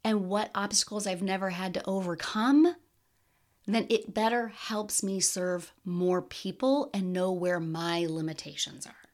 and 0.05 0.29
what 0.29 0.51
obstacles 0.55 1.07
I've 1.07 1.23
never 1.23 1.49
had 1.49 1.73
to 1.73 1.89
overcome, 1.89 2.77
then 3.67 3.87
it 3.89 4.13
better 4.13 4.49
helps 4.49 5.03
me 5.03 5.19
serve 5.19 5.73
more 5.83 6.21
people 6.21 6.91
and 6.93 7.15
know 7.15 7.33
where 7.33 7.59
my 7.59 8.05
limitations 8.07 8.87
are. 8.87 9.12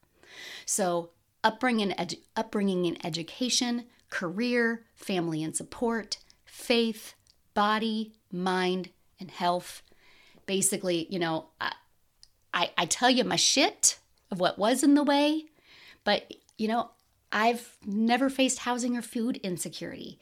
So, 0.67 1.11
upbringing, 1.45 1.91
edu- 1.91 2.21
upbringing 2.37 2.85
in 2.85 3.05
education, 3.07 3.85
career, 4.11 4.85
family 4.95 5.43
and 5.43 5.57
support, 5.57 6.19
faith, 6.45 7.15
body, 7.55 8.13
mind, 8.33 8.91
and 9.21 9.31
health. 9.31 9.83
Basically, 10.47 11.07
you 11.11 11.19
know, 11.19 11.47
I, 11.61 11.73
I, 12.55 12.71
I 12.79 12.87
tell 12.87 13.11
you 13.11 13.25
my 13.25 13.37
shit 13.37 13.99
of 14.31 14.41
what 14.41 14.59
was 14.59 14.83
in 14.83 14.95
the 14.95 15.03
way, 15.03 15.47
but, 16.05 16.33
you 16.57 16.69
know, 16.69 16.91
I've 17.31 17.77
never 17.85 18.31
faced 18.31 18.61
housing 18.61 18.97
or 18.97 19.03
food 19.03 19.37
insecurity. 19.43 20.19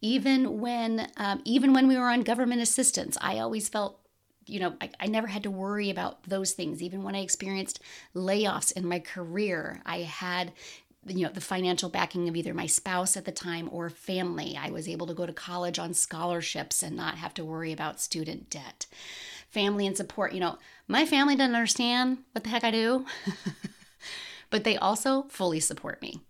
Even 0.00 0.60
when, 0.60 1.10
um, 1.16 1.42
even 1.44 1.72
when 1.72 1.88
we 1.88 1.96
were 1.96 2.08
on 2.08 2.22
government 2.22 2.62
assistance, 2.62 3.18
I 3.20 3.38
always 3.38 3.68
felt 3.68 4.00
you 4.46 4.60
know, 4.60 4.74
I, 4.80 4.90
I, 5.00 5.06
never 5.06 5.26
had 5.26 5.42
to 5.42 5.50
worry 5.50 5.90
about 5.90 6.22
those 6.24 6.52
things. 6.52 6.82
Even 6.82 7.02
when 7.02 7.14
I 7.14 7.20
experienced 7.20 7.80
layoffs 8.14 8.72
in 8.72 8.86
my 8.86 9.00
career, 9.00 9.80
I 9.84 9.98
had, 9.98 10.52
you 11.06 11.24
know, 11.24 11.32
the 11.32 11.40
financial 11.40 11.88
backing 11.88 12.28
of 12.28 12.36
either 12.36 12.54
my 12.54 12.66
spouse 12.66 13.16
at 13.16 13.24
the 13.24 13.32
time 13.32 13.68
or 13.72 13.90
family. 13.90 14.56
I 14.58 14.70
was 14.70 14.88
able 14.88 15.06
to 15.08 15.14
go 15.14 15.26
to 15.26 15.32
college 15.32 15.78
on 15.78 15.94
scholarships 15.94 16.82
and 16.82 16.96
not 16.96 17.16
have 17.16 17.34
to 17.34 17.44
worry 17.44 17.72
about 17.72 18.00
student 18.00 18.48
debt. 18.50 18.86
Family 19.50 19.86
and 19.86 19.96
support, 19.96 20.32
you 20.32 20.40
know, 20.40 20.58
my 20.86 21.06
family 21.06 21.34
doesn't 21.36 21.54
understand 21.54 22.18
what 22.32 22.44
the 22.44 22.50
heck 22.50 22.64
I 22.64 22.70
do, 22.70 23.06
but 24.50 24.64
they 24.64 24.76
also 24.76 25.24
fully 25.24 25.60
support 25.60 26.00
me 26.02 26.20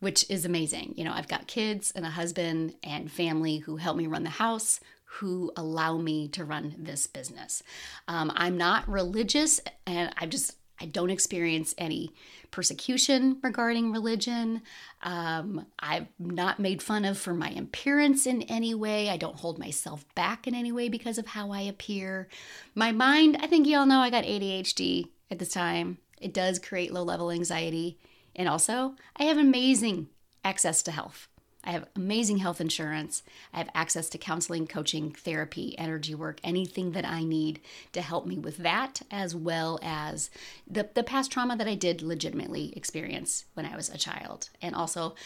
which 0.00 0.28
is 0.30 0.44
amazing. 0.44 0.94
You 0.96 1.04
know, 1.04 1.12
I've 1.12 1.28
got 1.28 1.46
kids 1.46 1.92
and 1.96 2.04
a 2.04 2.10
husband 2.10 2.74
and 2.84 3.10
family 3.10 3.58
who 3.58 3.76
help 3.76 3.96
me 3.96 4.06
run 4.06 4.24
the 4.24 4.30
house, 4.30 4.78
who 5.06 5.50
allow 5.56 5.96
me 5.96 6.28
to 6.28 6.44
run 6.44 6.74
this 6.78 7.06
business. 7.06 7.62
Um, 8.08 8.30
I'm 8.34 8.58
not 8.58 8.88
religious 8.88 9.60
and 9.86 10.12
I 10.18 10.26
just, 10.26 10.56
I 10.80 10.86
don't 10.86 11.10
experience 11.10 11.74
any 11.78 12.12
persecution 12.50 13.38
regarding 13.42 13.92
religion. 13.92 14.62
Um, 15.02 15.66
I'm 15.78 16.08
not 16.18 16.58
made 16.58 16.82
fun 16.82 17.04
of 17.04 17.16
for 17.16 17.32
my 17.32 17.50
appearance 17.50 18.26
in 18.26 18.42
any 18.42 18.74
way. 18.74 19.08
I 19.08 19.16
don't 19.16 19.38
hold 19.38 19.58
myself 19.58 20.04
back 20.14 20.46
in 20.46 20.54
any 20.54 20.72
way 20.72 20.88
because 20.88 21.18
of 21.18 21.28
how 21.28 21.50
I 21.50 21.62
appear. 21.62 22.28
My 22.74 22.92
mind, 22.92 23.38
I 23.40 23.46
think 23.46 23.66
you 23.66 23.78
all 23.78 23.86
know 23.86 24.00
I 24.00 24.10
got 24.10 24.24
ADHD 24.24 25.08
at 25.30 25.38
this 25.38 25.50
time. 25.50 25.98
It 26.20 26.34
does 26.34 26.58
create 26.58 26.92
low 26.92 27.02
level 27.02 27.30
anxiety. 27.30 27.98
And 28.34 28.48
also, 28.48 28.96
I 29.16 29.24
have 29.24 29.38
amazing 29.38 30.08
access 30.44 30.82
to 30.82 30.90
health. 30.90 31.28
I 31.66 31.72
have 31.72 31.88
amazing 31.96 32.38
health 32.38 32.60
insurance. 32.60 33.24
I 33.52 33.58
have 33.58 33.68
access 33.74 34.08
to 34.10 34.18
counseling, 34.18 34.68
coaching, 34.68 35.10
therapy, 35.10 35.76
energy 35.76 36.14
work, 36.14 36.38
anything 36.44 36.92
that 36.92 37.04
I 37.04 37.24
need 37.24 37.60
to 37.92 38.00
help 38.00 38.24
me 38.24 38.38
with 38.38 38.58
that, 38.58 39.02
as 39.10 39.34
well 39.34 39.80
as 39.82 40.30
the, 40.70 40.88
the 40.94 41.02
past 41.02 41.32
trauma 41.32 41.56
that 41.56 41.66
I 41.66 41.74
did 41.74 42.02
legitimately 42.02 42.72
experience 42.76 43.46
when 43.54 43.66
I 43.66 43.74
was 43.74 43.90
a 43.90 43.98
child. 43.98 44.48
And 44.62 44.76
also, 44.76 45.16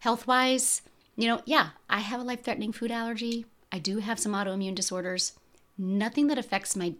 health 0.00 0.26
wise, 0.26 0.80
you 1.16 1.28
know, 1.28 1.42
yeah, 1.44 1.70
I 1.90 2.00
have 2.00 2.20
a 2.20 2.24
life 2.24 2.42
threatening 2.42 2.72
food 2.72 2.90
allergy. 2.90 3.44
I 3.70 3.78
do 3.78 3.98
have 3.98 4.18
some 4.18 4.32
autoimmune 4.32 4.74
disorders. 4.74 5.34
Nothing 5.76 6.28
that 6.28 6.38
affects 6.38 6.74
my 6.74 6.94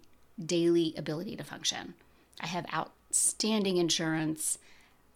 daily 0.45 0.95
ability 0.97 1.37
to 1.37 1.45
function. 1.45 1.95
I 2.39 2.47
have 2.47 2.67
outstanding 2.73 3.79
insurance, 3.79 4.59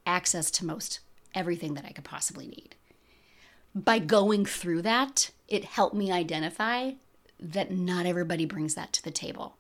access 0.07 0.51
to 0.53 0.65
most 0.65 1.01
everything 1.35 1.75
that 1.75 1.85
I 1.85 1.93
could 1.93 2.05
possibly 2.05 2.47
need 2.47 2.77
by 3.75 3.99
going 3.99 4.47
through 4.47 4.83
that, 4.83 5.31
it 5.49 5.65
helped 5.65 5.95
me 5.95 6.13
identify 6.13 6.93
that 7.41 7.71
not 7.71 8.07
everybody 8.07 8.47
brings 8.47 8.75
that 8.75 8.93
to 8.93 9.03
the 9.03 9.11
table. 9.11 9.57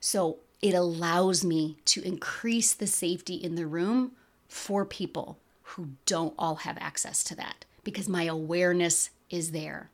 So 0.00 0.38
it 0.60 0.74
allows 0.74 1.44
me 1.44 1.78
to 1.86 2.02
increase 2.02 2.74
the 2.74 2.86
safety 2.86 3.34
in 3.34 3.54
the 3.54 3.66
room 3.66 4.12
for 4.48 4.84
people 4.84 5.38
who 5.62 5.90
don't 6.06 6.34
all 6.38 6.56
have 6.56 6.76
access 6.78 7.24
to 7.24 7.36
that 7.36 7.64
because 7.84 8.08
my 8.08 8.24
awareness 8.24 9.10
is 9.30 9.52
there. 9.52 9.90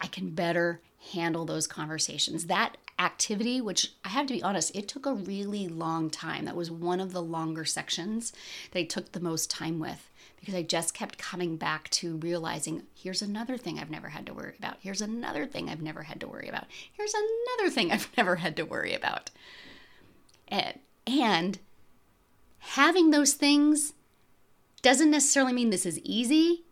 I 0.00 0.06
can 0.06 0.30
better 0.30 0.80
handle 1.12 1.44
those 1.44 1.66
conversations. 1.66 2.46
That 2.46 2.76
activity, 2.98 3.60
which 3.60 3.92
I 4.04 4.10
have 4.10 4.26
to 4.26 4.34
be 4.34 4.42
honest, 4.42 4.74
it 4.74 4.88
took 4.88 5.06
a 5.06 5.14
really 5.14 5.66
long 5.68 6.10
time. 6.10 6.44
That 6.44 6.56
was 6.56 6.70
one 6.70 7.00
of 7.00 7.12
the 7.12 7.22
longer 7.22 7.64
sections 7.64 8.32
that 8.70 8.78
I 8.78 8.84
took 8.84 9.12
the 9.12 9.20
most 9.20 9.50
time 9.50 9.78
with 9.78 10.10
because 10.44 10.58
I 10.58 10.62
just 10.62 10.92
kept 10.92 11.16
coming 11.16 11.56
back 11.56 11.88
to 11.90 12.16
realizing 12.18 12.82
here's 12.94 13.22
another 13.22 13.56
thing 13.56 13.78
I've 13.78 13.90
never 13.90 14.10
had 14.10 14.26
to 14.26 14.34
worry 14.34 14.54
about. 14.58 14.76
Here's 14.80 15.00
another 15.00 15.46
thing 15.46 15.70
I've 15.70 15.80
never 15.80 16.02
had 16.02 16.20
to 16.20 16.28
worry 16.28 16.48
about. 16.48 16.66
Here's 16.92 17.14
another 17.14 17.70
thing 17.70 17.90
I've 17.90 18.10
never 18.16 18.36
had 18.36 18.54
to 18.56 18.64
worry 18.64 18.92
about. 18.92 19.30
And, 20.48 20.78
and 21.06 21.58
having 22.58 23.10
those 23.10 23.32
things 23.32 23.94
doesn't 24.82 25.10
necessarily 25.10 25.54
mean 25.54 25.70
this 25.70 25.86
is 25.86 25.98
easy. 26.00 26.64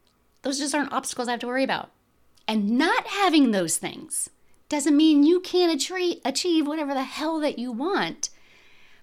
Those 0.43 0.59
just 0.59 0.75
aren't 0.75 0.93
obstacles 0.93 1.29
I 1.29 1.31
have 1.31 1.41
to 1.41 1.47
worry 1.47 1.65
about. 1.65 1.93
And 2.47 2.77
not 2.77 3.07
having 3.07 3.53
those 3.53 3.79
things 3.79 4.29
doesn't 4.69 4.97
mean 4.97 5.23
you 5.23 5.41
can't 5.41 5.73
achieve 6.25 6.67
whatever 6.67 6.93
the 6.93 7.05
hell 7.05 7.41
that 7.41 7.59
you 7.59 7.73
want 7.73 8.29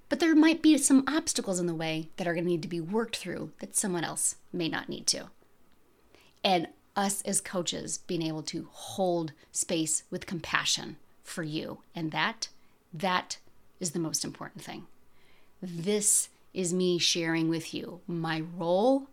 But 0.09 0.19
there 0.19 0.35
might 0.35 0.61
be 0.63 0.77
some 0.79 1.03
obstacles 1.07 1.59
in 1.59 1.67
the 1.67 1.75
way 1.75 2.09
that 2.17 2.27
are 2.27 2.33
going 2.33 2.45
to 2.45 2.49
need 2.49 2.63
to 2.63 2.67
be 2.67 2.81
worked 2.81 3.15
through 3.15 3.51
that 3.59 3.75
someone 3.75 4.03
else 4.03 4.35
may 4.51 4.67
not 4.67 4.89
need 4.89 5.05
to. 5.07 5.29
And 6.43 6.67
us 6.95 7.21
as 7.21 7.39
coaches 7.39 7.99
being 8.07 8.23
able 8.23 8.43
to 8.43 8.67
hold 8.71 9.31
space 9.51 10.03
with 10.09 10.25
compassion 10.25 10.97
for 11.23 11.43
you 11.43 11.79
and 11.95 12.11
that 12.11 12.49
that 12.91 13.37
is 13.79 13.91
the 13.91 13.99
most 13.99 14.25
important 14.25 14.63
thing. 14.63 14.87
This 15.61 16.29
is 16.53 16.73
me 16.73 16.97
sharing 16.97 17.47
with 17.47 17.73
you 17.73 18.01
my 18.07 18.41
role 18.57 19.07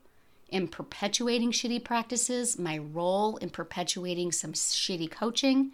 in 0.48 0.68
perpetuating 0.68 1.52
shitty 1.52 1.84
practices, 1.84 2.58
my 2.58 2.78
role 2.78 3.36
in 3.36 3.50
perpetuating 3.50 4.32
some 4.32 4.52
shitty 4.52 5.10
coaching, 5.10 5.72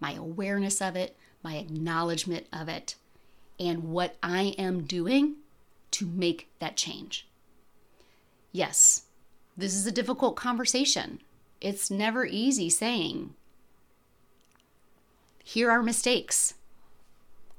my 0.00 0.14
awareness 0.14 0.80
of 0.82 0.96
it, 0.96 1.16
my 1.42 1.56
acknowledgement 1.56 2.46
of 2.52 2.68
it, 2.68 2.96
and 3.58 3.84
what 3.84 4.16
I 4.22 4.54
am 4.58 4.82
doing 4.82 5.36
to 5.92 6.06
make 6.06 6.48
that 6.58 6.76
change. 6.76 7.28
Yes, 8.52 9.02
this 9.56 9.74
is 9.74 9.86
a 9.86 9.92
difficult 9.92 10.36
conversation. 10.36 11.20
It's 11.60 11.90
never 11.90 12.26
easy 12.26 12.68
saying, 12.68 13.34
here 15.42 15.70
are 15.70 15.82
mistakes, 15.82 16.54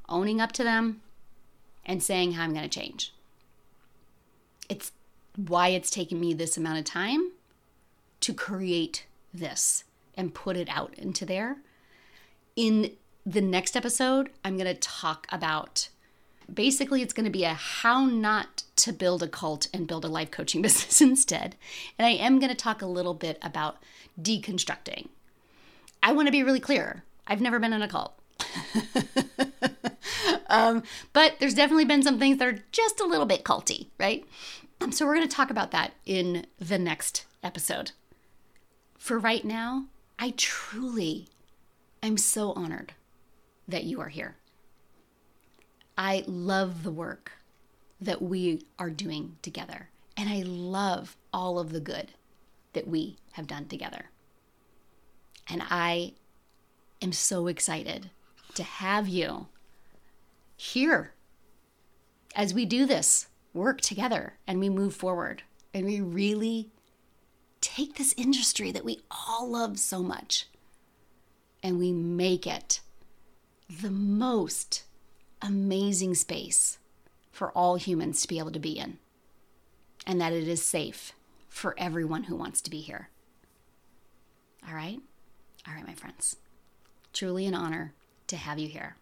owning 0.09 0.41
up 0.41 0.51
to 0.53 0.63
them, 0.63 1.01
and 1.85 2.01
saying 2.01 2.33
how 2.33 2.43
I'm 2.43 2.53
going 2.53 2.67
to 2.67 2.79
change. 2.79 3.13
It's 4.67 4.91
why 5.35 5.69
it's 5.69 5.91
taken 5.91 6.19
me 6.19 6.33
this 6.33 6.57
amount 6.57 6.79
of 6.79 6.85
time 6.85 7.31
to 8.21 8.33
create 8.33 9.05
this 9.33 9.83
and 10.15 10.33
put 10.33 10.57
it 10.57 10.67
out 10.69 10.93
into 10.95 11.25
there. 11.25 11.57
In 12.55 12.91
the 13.25 13.41
next 13.41 13.75
episode, 13.75 14.29
I'm 14.43 14.57
going 14.57 14.73
to 14.73 14.79
talk 14.79 15.25
about 15.31 15.89
basically 16.53 17.01
it's 17.01 17.13
going 17.13 17.25
to 17.25 17.31
be 17.31 17.43
a 17.43 17.53
how 17.53 18.05
not 18.05 18.63
to 18.75 18.93
build 18.93 19.23
a 19.23 19.27
cult 19.27 19.67
and 19.73 19.87
build 19.87 20.05
a 20.05 20.09
life 20.09 20.29
coaching 20.29 20.61
business 20.63 21.01
instead. 21.01 21.55
And 21.97 22.05
I 22.05 22.11
am 22.11 22.39
going 22.39 22.51
to 22.51 22.55
talk 22.55 22.81
a 22.81 22.87
little 22.87 23.15
bit 23.15 23.39
about 23.41 23.77
deconstructing. 24.21 25.07
I 26.03 26.11
want 26.11 26.27
to 26.27 26.31
be 26.31 26.43
really 26.43 26.59
clear. 26.59 27.03
I've 27.25 27.41
never 27.41 27.59
been 27.59 27.73
in 27.73 27.81
a 27.81 27.87
cult. 27.87 28.13
um, 30.47 30.83
but 31.13 31.37
there's 31.39 31.55
definitely 31.55 31.85
been 31.85 32.03
some 32.03 32.19
things 32.19 32.37
that 32.37 32.47
are 32.47 32.63
just 32.71 32.99
a 32.99 33.07
little 33.07 33.25
bit 33.25 33.43
culty, 33.43 33.87
right? 33.99 34.23
Um, 34.81 34.91
so 34.91 35.05
we're 35.05 35.15
going 35.15 35.27
to 35.27 35.35
talk 35.35 35.49
about 35.49 35.71
that 35.71 35.93
in 36.05 36.45
the 36.59 36.77
next 36.77 37.25
episode. 37.41 37.93
For 38.99 39.17
right 39.17 39.43
now, 39.43 39.85
I 40.19 40.35
truly 40.37 41.27
am 42.03 42.17
so 42.17 42.53
honored 42.53 42.93
that 43.67 43.83
you 43.83 43.99
are 44.01 44.09
here. 44.09 44.37
I 45.97 46.23
love 46.27 46.83
the 46.83 46.91
work 46.91 47.31
that 48.01 48.21
we 48.21 48.65
are 48.77 48.89
doing 48.89 49.37
together, 49.41 49.89
and 50.17 50.29
I 50.29 50.43
love 50.43 51.15
all 51.33 51.57
of 51.59 51.71
the 51.71 51.79
good 51.79 52.11
that 52.73 52.87
we 52.87 53.17
have 53.33 53.47
done 53.47 53.65
together. 53.65 54.09
And 55.49 55.63
I 55.69 56.13
am 57.01 57.13
so 57.13 57.47
excited 57.47 58.09
to 58.55 58.63
have 58.63 59.07
you 59.07 59.47
here 60.57 61.13
as 62.35 62.53
we 62.53 62.65
do 62.65 62.85
this 62.85 63.27
work 63.53 63.81
together 63.81 64.33
and 64.47 64.59
we 64.59 64.69
move 64.69 64.95
forward 64.95 65.43
and 65.73 65.85
we 65.85 66.01
really 66.01 66.69
take 67.61 67.95
this 67.95 68.13
industry 68.17 68.71
that 68.71 68.85
we 68.85 68.99
all 69.09 69.49
love 69.49 69.79
so 69.79 70.03
much 70.03 70.47
and 71.63 71.79
we 71.79 71.91
make 71.91 72.45
it 72.45 72.81
the 73.69 73.91
most 73.91 74.83
amazing 75.41 76.15
space 76.15 76.77
for 77.31 77.51
all 77.51 77.75
humans 77.75 78.21
to 78.21 78.27
be 78.27 78.39
able 78.39 78.51
to 78.51 78.59
be 78.59 78.77
in, 78.77 78.97
and 80.05 80.21
that 80.21 80.33
it 80.33 80.47
is 80.47 80.65
safe 80.65 81.13
for 81.49 81.75
everyone 81.77 82.23
who 82.23 82.35
wants 82.35 82.61
to 82.61 82.69
be 82.69 82.79
here. 82.79 83.09
All 84.67 84.75
right? 84.75 84.99
All 85.67 85.73
right, 85.73 85.87
my 85.87 85.93
friends. 85.93 86.37
Truly 87.13 87.45
an 87.45 87.55
honor 87.55 87.93
to 88.27 88.37
have 88.37 88.59
you 88.59 88.67
here. 88.67 88.97